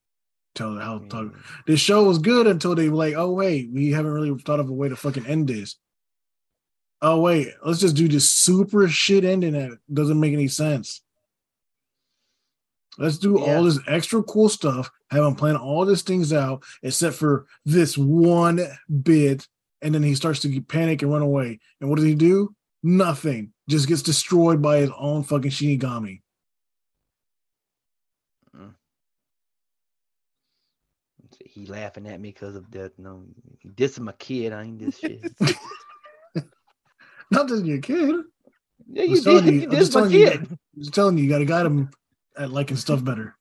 [0.54, 1.32] tell how talk.
[1.66, 4.68] This show was good until they were like, oh wait, we haven't really thought of
[4.68, 5.76] a way to fucking end this.
[7.04, 11.02] Oh wait, let's just do this super shit ending that doesn't make any sense.
[12.96, 13.56] Let's do Yeah.
[13.56, 17.98] all this extra cool stuff, have him plan all these things out, except for this
[17.98, 18.60] one
[19.02, 19.48] bit,
[19.80, 21.58] and then he starts to panic and run away.
[21.80, 22.54] And what does he do?
[22.84, 23.52] Nothing.
[23.68, 26.20] Just gets destroyed by his own fucking Shinigami.
[31.44, 32.98] He laughing at me because of that.
[32.98, 33.24] No,
[33.64, 34.52] this is my kid.
[34.52, 35.32] I ain't this shit.
[37.32, 38.16] Not just your kid.
[38.92, 39.54] yeah, you just telling did.
[39.54, 40.40] you- You I'm just my telling you kid.
[40.50, 41.90] I'm just telling you, you got to guide him
[42.36, 43.34] at liking stuff better.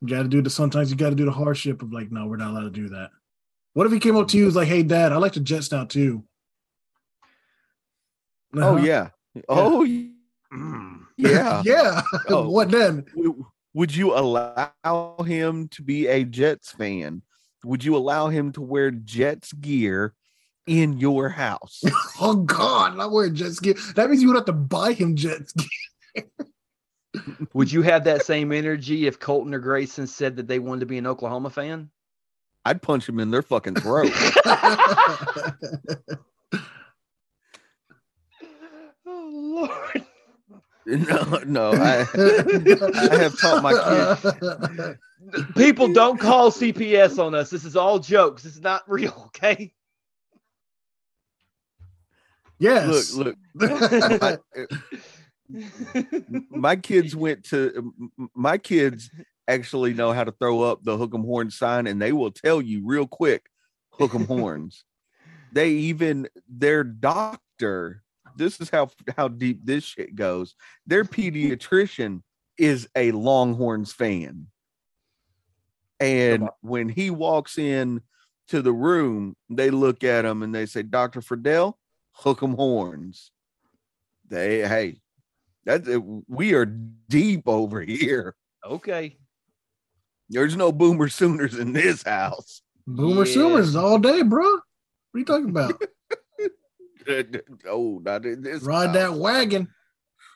[0.00, 0.50] You got to do the.
[0.50, 2.88] Sometimes you got to do the hardship of like, no, we're not allowed to do
[2.90, 3.10] that.
[3.72, 5.40] What if he came up to you and was like, "Hey, Dad, I like the
[5.40, 6.24] Jets now too."
[8.54, 8.84] Oh Uh-huh.
[8.84, 9.08] yeah.
[9.48, 9.86] Oh
[10.54, 11.00] Mm.
[11.18, 11.60] yeah.
[11.66, 12.02] yeah.
[12.28, 12.48] Oh.
[12.48, 13.04] what then?
[13.74, 14.72] Would you allow
[15.26, 17.20] him to be a Jets fan?
[17.64, 20.14] Would you allow him to wear Jets gear
[20.66, 21.82] in your house?
[22.18, 23.74] Oh God, not wearing Jets gear.
[23.94, 26.24] That means you would have to buy him Jets gear.
[27.52, 30.86] Would you have that same energy if Colton or Grayson said that they wanted to
[30.86, 31.90] be an Oklahoma fan?
[32.64, 34.10] I'd punch him in their fucking throat.
[39.06, 40.06] oh Lord.
[40.88, 41.72] no, no.
[41.72, 42.06] I,
[42.94, 44.96] I have taught my kids.
[45.56, 47.50] People don't call CPS on us.
[47.50, 48.44] This is all jokes.
[48.44, 49.72] This is not real, okay?
[52.60, 53.12] yes.
[53.12, 53.82] look, look.
[54.22, 54.38] I-
[56.50, 59.10] my kids went to m- m- my kids
[59.48, 62.60] actually know how to throw up the hook 'em horn sign and they will tell
[62.60, 63.48] you real quick
[63.90, 64.84] hook 'em horns
[65.52, 68.02] they even their doctor
[68.36, 70.54] this is how how deep this shit goes
[70.86, 72.22] their pediatrician
[72.58, 74.46] is a longhorns fan
[76.00, 78.00] and when he walks in
[78.48, 81.78] to the room they look at him and they say dr Friedel
[82.12, 83.30] hook 'em horns
[84.28, 85.00] they hey
[85.64, 88.34] that we are deep over here
[88.64, 89.16] okay.
[90.28, 93.32] there's no boomer sooners in this house Boomer Yeah.
[93.32, 94.44] Sooners all day, bro.
[94.44, 94.60] What
[95.14, 95.80] are you talking about?
[97.68, 98.94] oh not in this Ride house.
[98.96, 99.68] that wagon.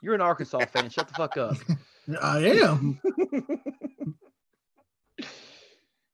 [0.03, 0.89] You're an Arkansas fan.
[0.91, 1.57] Shut the fuck up.
[2.23, 3.01] I am.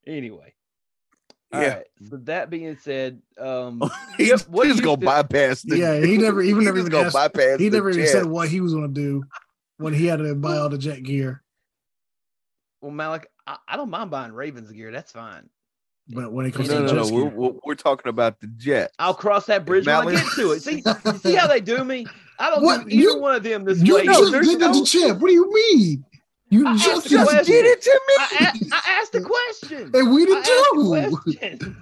[0.07, 0.53] anyway.
[1.53, 1.59] Yeah.
[1.59, 1.87] All right.
[2.11, 3.83] So that being said, um
[4.17, 6.65] he's Yep, what do just you gonna thi- bypass the Yeah, he never even he
[6.67, 9.23] never even gonna asked, bypass he never even said what he was gonna do
[9.79, 11.43] when he had to buy all the jet gear.
[12.81, 14.91] well, Malik, I, I don't mind buying Ravens gear.
[14.91, 15.49] That's fine.
[16.09, 18.47] But when it comes no to no jet no we're, we're, we're talking about the
[18.57, 20.63] jet I'll cross that bridge when I Malik- get to it.
[20.63, 20.83] See,
[21.19, 22.07] see how they do me?
[22.39, 22.83] I don't What?
[22.85, 24.05] do either You- one of them this you way.
[24.05, 25.19] just there's did it no- to Chip.
[25.19, 26.05] What do you mean?
[26.49, 29.91] You I just, just did it, to I, a- I asked a question.
[29.93, 31.75] and we did asked a too.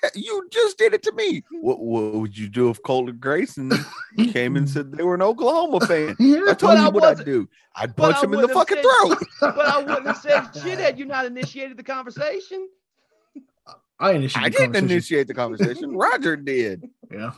[0.00, 0.22] Question.
[0.22, 3.70] you just did it to me what, what would you do if Colton Grayson
[4.32, 6.42] came and said they were an Oklahoma fan Yeah.
[6.48, 8.40] I told But I you what I'd wasn't- do I'd but punch I him in
[8.40, 11.24] the wouldn't have fucking said- throat But I wouldn't have said shit had you not
[11.26, 12.68] initiated the conversation.
[14.00, 14.44] I initiated.
[14.44, 17.32] I the didn't initiate the conversation Roger did Yeah.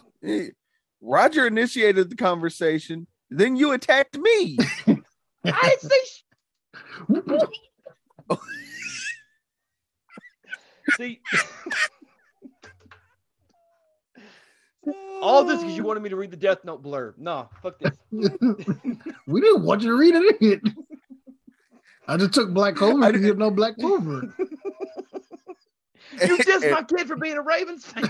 [1.02, 4.96] Roger initiated the conversation then you attacked me I
[5.44, 6.20] didn't say sh-
[10.96, 11.20] See,
[15.20, 17.14] all this because you wanted me to read the Death Note blurb.
[17.18, 17.97] No, fuck this.
[19.26, 20.61] we didn't want you to read it.
[22.07, 23.03] I just took Black Clover.
[23.03, 24.35] I I didn't get no Black Clover.
[26.22, 28.09] You just my kid for being a Ravens fan.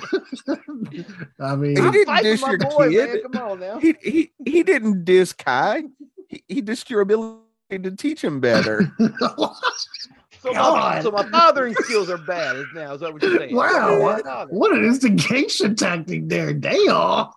[1.41, 3.09] I mean, He I'm didn't fighting diss your boy, kid.
[3.09, 3.33] man.
[3.33, 3.79] Come on now.
[3.79, 5.85] He he he didn't diss Kai.
[6.29, 7.39] He, he dissed your ability
[7.70, 8.91] to teach him better.
[10.45, 12.92] So my, so my fathering skills are bad now.
[12.92, 13.57] Is that what you're saying?
[13.57, 13.99] Wow.
[14.03, 14.53] My father.
[14.53, 16.53] what an instigation tactic there.
[16.53, 17.28] Damn.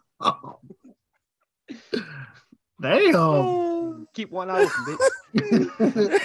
[2.81, 4.07] Damn.
[4.13, 4.97] Keep one eye open,
[5.37, 6.19] bitch.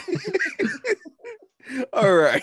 [1.93, 2.43] All right.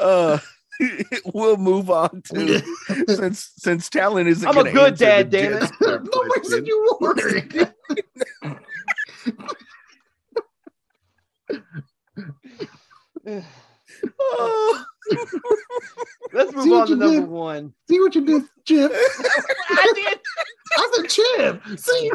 [0.00, 0.38] Uh
[1.32, 2.60] we'll move on to
[3.06, 5.62] since since Talon isn't I'm a good dad, the damn it.
[5.62, 7.70] Jetstar Nobody you weren't.
[13.26, 14.84] Oh.
[16.32, 17.28] Let's move on to number did?
[17.28, 17.74] one.
[17.88, 18.92] See what you did, Chip?
[19.70, 20.20] I did.
[20.76, 21.62] I said Chip.
[21.78, 22.10] See,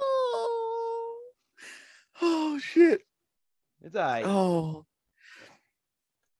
[0.00, 1.18] oh.
[2.22, 3.02] Oh, shit.
[3.82, 4.24] It's all right.
[4.24, 4.86] Oh.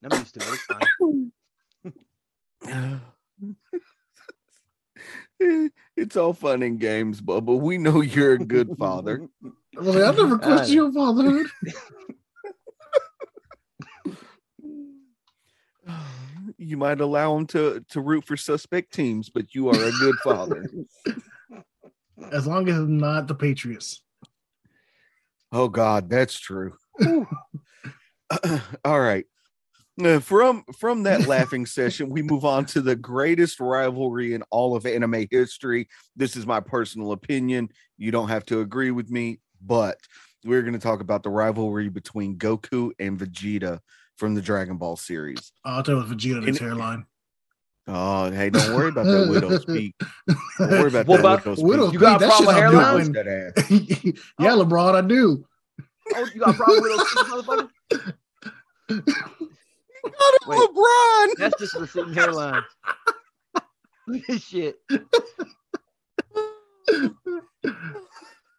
[0.04, 0.48] I'm used to it.
[0.52, 0.64] It's
[2.64, 3.00] fine.
[5.96, 7.58] it's all fun and games, Bubba.
[7.58, 9.28] We know you're a good father.
[9.74, 11.46] Well, I never questioned your fatherhood.
[16.58, 20.14] You might allow him to to root for suspect teams, but you are a good
[20.22, 20.70] father.
[22.30, 24.00] As long as it's not the Patriots.
[25.50, 26.74] oh God, that's true.
[28.84, 29.24] all right.
[30.02, 34.74] Uh, from from that laughing session, we move on to the greatest rivalry in all
[34.76, 35.88] of anime history.
[36.16, 37.70] This is my personal opinion.
[37.98, 39.98] You don't have to agree with me, but
[40.44, 43.80] we're going to talk about the rivalry between Goku and Vegeta
[44.16, 45.52] from the Dragon Ball series.
[45.64, 47.06] Oh, I'll tell you with Vegeta and his hairline.
[47.88, 49.94] Oh, hey, don't worry about that widow's peak.
[50.58, 51.94] Don't worry about What that about widow's Widow's peak.
[51.94, 53.12] You got a That problem shit with I'm hairlines?
[53.14, 53.70] That ass.
[54.38, 54.64] yeah, oh.
[54.64, 55.44] LeBron, I do.
[56.14, 56.92] Oh, you got a problem with
[57.28, 57.70] those motherfuckers?
[60.46, 60.58] Wait.
[60.58, 61.34] LeBron.
[61.38, 62.62] That's just a receding hairline.
[64.06, 64.76] Look at this shit.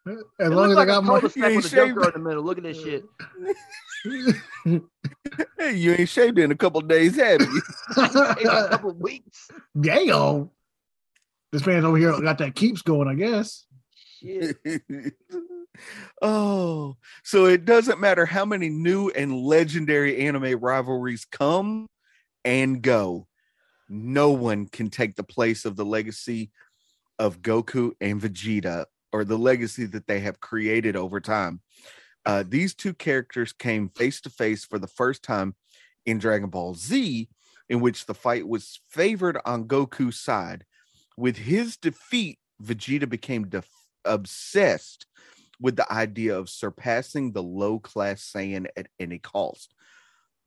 [0.06, 2.16] As It long as like I got my cul-de-sac You ain't with a Joker shaved.
[2.16, 2.42] in the middle.
[2.44, 3.04] Look at this shit.
[5.58, 7.62] Hey, you ain't shaved in a couple days, have you?
[7.96, 9.48] In a couple of weeks.
[9.80, 10.50] Damn.
[11.52, 13.64] This man over here got that keeps going, I guess.
[14.20, 14.56] Shit.
[16.22, 21.86] oh, so it doesn't matter how many new and legendary anime rivalries come
[22.44, 23.26] and go.
[23.88, 26.50] No one can take the place of the legacy
[27.18, 28.84] of Goku and Vegeta
[29.14, 31.60] or the legacy that they have created over time.
[32.26, 35.54] Uh, these two characters came face to face for the first time
[36.04, 37.28] in Dragon Ball Z,
[37.68, 40.64] in which the fight was favored on Goku's side.
[41.16, 43.68] With his defeat, Vegeta became def-
[44.04, 45.06] obsessed
[45.60, 49.72] with the idea of surpassing the low class Saiyan at any cost.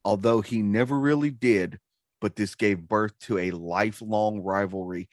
[0.04, 1.80] Although he never really did,
[2.20, 5.08] but this gave birth to a lifelong rivalry,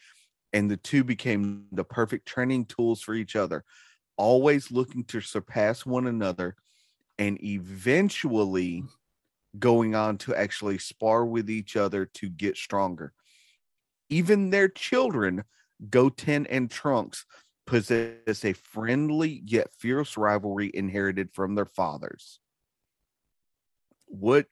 [0.54, 3.64] and the two became the perfect training tools for each other,
[4.16, 6.54] always looking to surpass one another
[7.18, 8.84] and eventually
[9.58, 13.12] going on to actually spar with each other to get stronger.
[14.08, 15.42] Even their children,
[15.90, 17.26] Goten and Trunks,
[17.66, 22.38] possess a friendly yet fierce rivalry inherited from their fathers.
[24.06, 24.46] What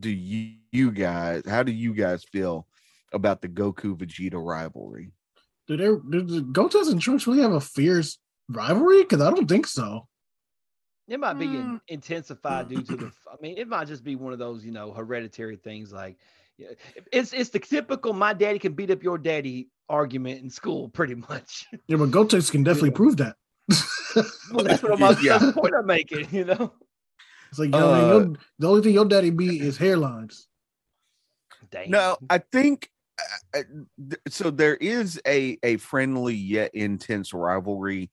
[0.00, 2.66] do you, you guys, how do you guys feel
[3.12, 5.12] about the Goku Vegeta rivalry?
[5.66, 9.02] Do they do the Goten and Trunks really have a fierce rivalry?
[9.02, 10.08] Because I don't think so.
[11.08, 11.80] It might be in- Mm.
[11.88, 13.06] intensified due to the.
[13.30, 15.90] I mean, it might just be one of those, you know, hereditary things.
[15.92, 16.18] Like,
[16.58, 16.68] yeah,
[17.12, 21.14] it's it's the typical "my daddy can beat up your daddy" argument in school, pretty
[21.14, 21.66] much.
[21.86, 22.96] Yeah, but Gotex can definitely Yeah.
[22.96, 23.36] prove that.
[24.52, 25.00] well, that's what I'm.
[25.00, 25.38] that's Yeah.
[25.38, 26.28] the point I'm making.
[26.30, 26.72] You know.
[27.50, 28.10] It's like, you know, what I mean?
[28.10, 30.44] Uh, Your- the only thing your daddy beat is hairlines.
[31.70, 31.90] Damn.
[31.90, 32.90] No, I think th-
[34.28, 34.50] so.
[34.50, 38.10] There is a a friendly yet intense rivalry,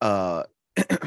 [0.00, 0.44] uh,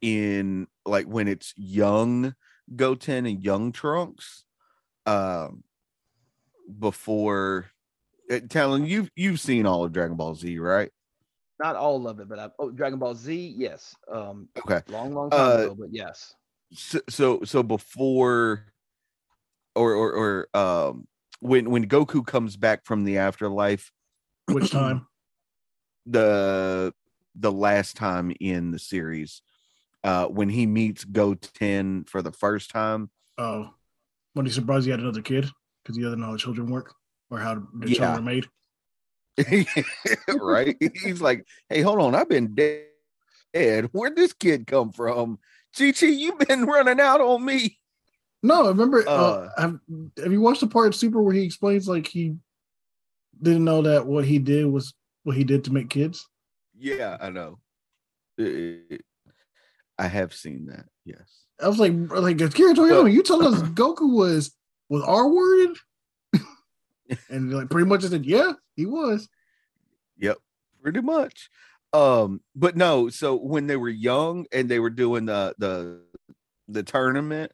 [0.00, 2.34] in like when it's young
[2.74, 4.44] Goten and young Trunks,
[5.06, 5.64] um,
[6.78, 7.66] before.
[8.30, 10.90] Uh, Talon, you've you've seen all of Dragon Ball Z, right?
[11.58, 13.94] not all of it, but I, oh, Dragon Ball Z, yes.
[14.12, 14.82] Um, Okay.
[14.88, 16.34] long, long time Uh, ago, but yes.
[16.72, 18.66] so so, so before
[19.74, 21.06] or or or um
[21.40, 23.92] when when Goku comes back from the afterlife
[24.46, 25.06] Which time?
[26.06, 26.94] the
[27.34, 29.42] the last time in the series
[30.04, 33.74] uh when he meets Goten for the first time Oh,
[34.32, 35.46] when he surprised he had another kid
[35.82, 36.94] because he doesn't know how children work
[37.30, 37.96] or how the Yeah.
[37.96, 38.46] children are made.
[40.40, 45.38] right he's like hey hold on I've been dead where'd this kid come from
[45.76, 47.78] GT, you've been running out on me.
[48.46, 49.06] No, I remember?
[49.08, 49.78] Uh, Uh, have,
[50.22, 52.36] have you watched the part in Super where he explains like he
[53.42, 54.94] didn't know that what he did was
[55.24, 56.26] what he did to make kids?
[56.78, 57.58] Yeah, I know.
[58.38, 59.04] It- it-
[59.98, 60.86] I have seen that.
[61.06, 61.44] Yes.
[61.58, 64.54] I was like, like Akira Toriyama, you telling us Goku was
[64.90, 65.76] was R worded?
[67.30, 69.28] and like pretty much I said, yeah, he was.
[70.18, 70.36] Yep,
[70.82, 71.48] pretty much.
[71.94, 76.02] Um, but no, so when they were young and they were doing the the
[76.68, 77.52] the tournament,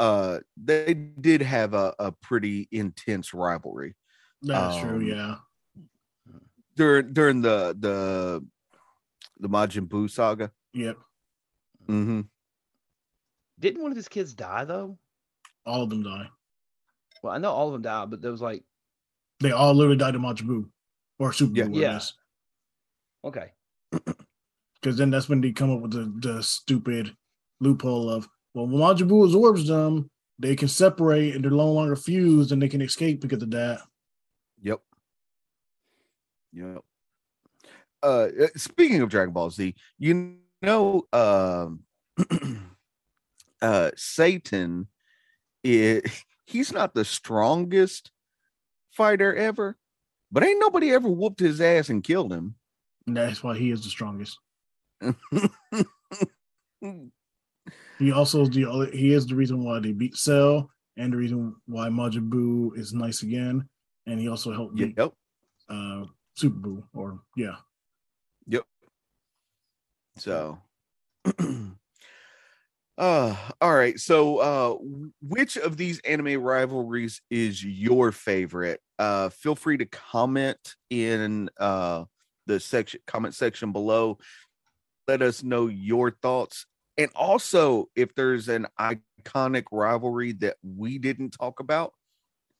[0.00, 3.94] uh they did have a, a pretty intense rivalry
[4.42, 5.00] That's Um, true.
[5.00, 5.36] Yeah.
[6.76, 8.44] during during the the
[9.38, 10.50] the Majin Buu saga.
[10.74, 10.96] Yep.
[11.88, 12.20] Mm-hmm.
[13.58, 14.98] Didn't one of his kids die though?
[15.66, 16.28] All of them die.
[17.22, 18.64] Well, I know all of them died, but there was like,
[19.40, 20.70] They all literally died in Majin Buu
[21.18, 21.64] or Super Yeah.
[21.66, 21.80] Buu.
[21.80, 22.00] Yeah.
[23.24, 23.52] okay,
[24.80, 27.14] Because then that's when they come up with the, the stupid
[27.60, 31.96] loophole of, well, when Majin Buu absorbs them, they can separate and they're no longer
[31.96, 33.80] fused and they can escape because of that.
[34.62, 34.80] Yep.
[36.52, 36.80] Yep.
[38.02, 41.80] Uh, uh, speaking of Dragon Ball Z, you know, um,
[43.62, 44.88] uh, Satan,
[45.62, 46.02] is,
[46.46, 48.10] he's not the strongest
[48.90, 49.76] fighter ever,
[50.32, 52.54] but ain't nobody ever whooped his ass and killed him.
[53.06, 54.38] And that's why he is the strongest.
[58.00, 61.54] He also is the he is the reason why they beat Cell and the reason
[61.66, 63.68] why Majin Buu is nice again.
[64.06, 65.12] And he also helped beat yep.
[65.68, 67.56] uh, Super Buu, or yeah.
[68.46, 68.64] Yep.
[70.16, 70.58] So,
[72.98, 74.00] uh, all right.
[74.00, 74.76] So, uh,
[75.20, 78.80] which of these anime rivalries is your favorite?
[78.98, 82.04] Uh, feel free to comment in uh
[82.46, 84.18] the section comment section below.
[85.06, 86.66] Let us know your thoughts,
[87.00, 91.94] and also if there's an iconic rivalry that we didn't talk about,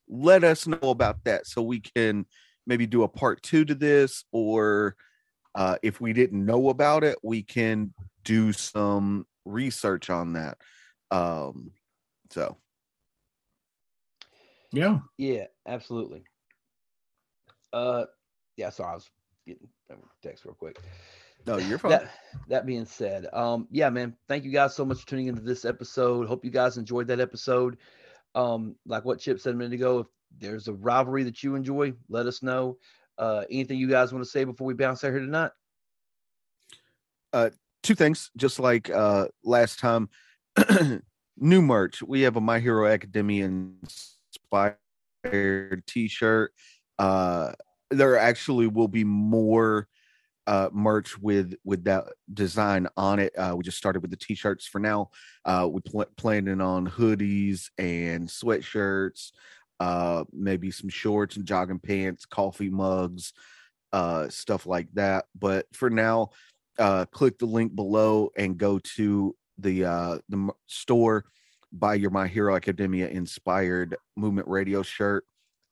[0.08, 2.24] let us know about that so we can
[2.66, 4.96] maybe do a part two to this or
[5.54, 7.92] uh, if we didn't know about it, we can
[8.24, 10.56] do some research on that.
[11.10, 11.72] Um,
[12.30, 12.56] so
[14.72, 15.00] Yeah.
[15.18, 16.24] yeah, absolutely.
[17.74, 18.06] Uh,
[18.56, 18.70] yeah.
[18.70, 19.10] so I was
[19.46, 19.68] getting
[20.22, 20.78] text real quick.
[21.46, 21.90] No, you're fine.
[21.90, 22.10] That
[22.48, 25.64] that being said, um, yeah, man, thank you guys so much for tuning into this
[25.64, 26.26] episode.
[26.26, 27.78] Hope you guys enjoyed that episode.
[28.34, 30.06] Um, like what Chip said a minute ago, if
[30.38, 32.78] there's a rivalry that you enjoy, let us know.
[33.18, 35.50] Uh, anything you guys want to say before we bounce out here tonight?
[37.32, 37.50] Uh,
[37.82, 40.10] Two things, just like uh, last time.
[41.38, 42.02] New merch.
[42.02, 44.76] We have a My Hero Academia inspired
[45.86, 46.52] T-shirt.
[46.98, 47.52] Uh,
[47.90, 49.88] there actually will be more
[50.50, 53.32] uh merch with with that design on it.
[53.38, 55.10] Uh we just started with the t-shirts for now.
[55.44, 59.30] Uh we pl- planning on hoodies and sweatshirts
[59.78, 63.32] uh maybe some shorts and jogging pants coffee mugs
[63.92, 65.26] uh stuff like that.
[65.38, 66.30] But for now
[66.80, 71.26] uh click the link below and go to the uh the store
[71.72, 75.24] buy your my hero academia inspired movement radio shirt.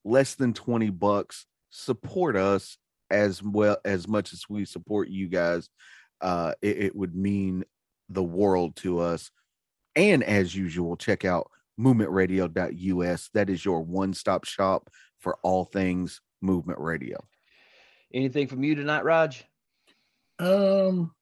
[0.05, 1.47] Less than 20 bucks.
[1.70, 2.79] Support us
[3.11, 5.69] as well as much as we support you guys
[6.20, 7.65] uh it, it would mean
[8.09, 9.31] the world to us
[9.97, 16.78] and as usual check out movementradio.us that is your one-stop shop for all things movement
[16.78, 17.19] radio
[18.12, 19.45] Anything from you tonight, Raj?
[20.39, 21.12] Um,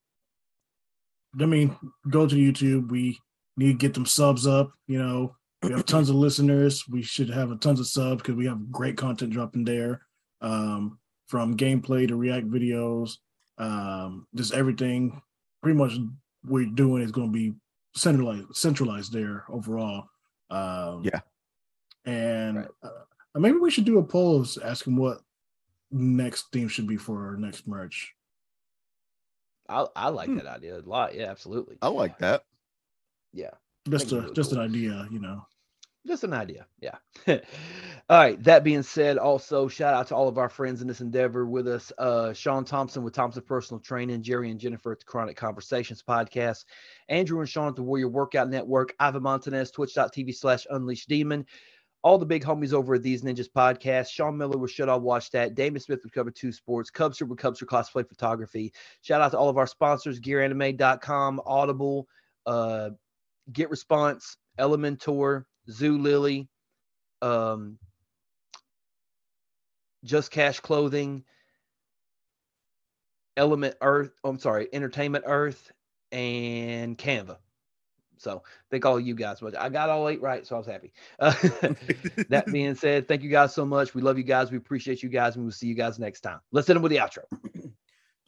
[1.40, 1.77] I mean,
[2.09, 2.90] go to YouTube.
[2.90, 3.19] We
[3.56, 4.70] need to get them subs up.
[4.86, 6.85] You know, we have tons of listeners.
[6.89, 10.02] We should have a tons of subs because we have great content dropping there.
[10.40, 13.19] Um, from gameplay to react videos,
[13.59, 15.20] um, just everything.
[15.62, 15.94] Pretty much
[16.44, 17.55] we're doing is going to be
[17.94, 20.09] centralized, centralized there overall.
[20.51, 21.20] Um, Yeah.
[22.05, 22.69] and Right.
[22.82, 23.05] uh,
[23.36, 25.23] maybe we should do a poll asking what
[25.90, 28.15] next theme should be for our next merch.
[29.69, 30.36] I I like Hmm.
[30.36, 31.15] that idea a lot.
[31.15, 31.78] Yeah, absolutely.
[31.82, 32.44] i like that
[33.32, 33.51] Yeah.
[33.89, 34.61] just a just cool.
[34.61, 35.47] an idea, you know.
[36.07, 36.66] Just an idea.
[36.81, 36.97] Yeah.
[37.28, 37.39] all
[38.11, 38.41] right.
[38.45, 41.66] That being said, also shout out to all of our friends in this endeavor with
[41.66, 41.93] us.
[41.99, 46.65] Uh, Sean Thompson with Thompson Personal Training, Jerry and Jennifer at the Chronic Conversations podcast,
[47.09, 51.45] Andrew and Sean at the Warrior Workout Network, Ivan Montanez, twitch.tv slash unleash demon.
[52.03, 54.11] All the big homies over at These Ninjas podcast.
[54.11, 55.57] Sean Miller with Should I Watch That?
[55.57, 56.89] Damon Smith with Cover Two Sports.
[56.89, 58.73] Cubster with Cubster Cosplay Photography.
[59.01, 62.07] Shout out to all of our sponsors, GearAnime.com, Audible,
[62.47, 62.91] uh,
[63.51, 66.48] GetResponse, Elementor, Zulily,
[67.22, 67.78] um,
[70.05, 71.24] Just Cash Clothing,
[73.36, 74.12] Element Earth.
[74.24, 75.72] Oh, I'm sorry, Entertainment Earth,
[76.12, 77.38] and Canva.
[78.18, 79.40] So thank all you guys.
[79.40, 80.93] But I got all eight right, so I was happy.
[81.18, 81.30] Uh,
[82.28, 83.94] that being said, thank you guys so much.
[83.94, 84.51] We love you guys.
[84.51, 86.40] We appreciate you guys, and we'll see you guys next time.
[86.52, 87.24] Let's hit them with the outro.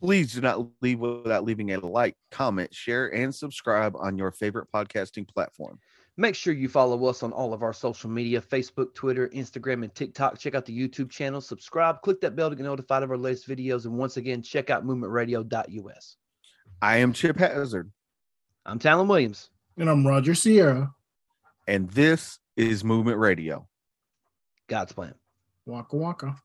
[0.01, 4.69] Please do not leave without leaving a like, comment, share, and subscribe on your favorite
[4.73, 5.81] podcasting platform.
[6.21, 9.95] Make sure you follow us on all of our social media Facebook, Twitter, Instagram, and
[9.95, 10.37] TikTok.
[10.37, 13.49] Check out the YouTube channel, subscribe, click that bell to get notified of our latest
[13.49, 13.85] videos.
[13.85, 16.17] And once again, check out movementradio.us.
[16.83, 17.93] I am Chip Hazard,
[18.67, 19.51] I'm Talon Williams.
[19.77, 20.93] And I'm Roger Sierra.
[21.69, 23.69] and this is Movement Radio.
[24.67, 25.15] God's plan.
[25.67, 26.37] Waka waka.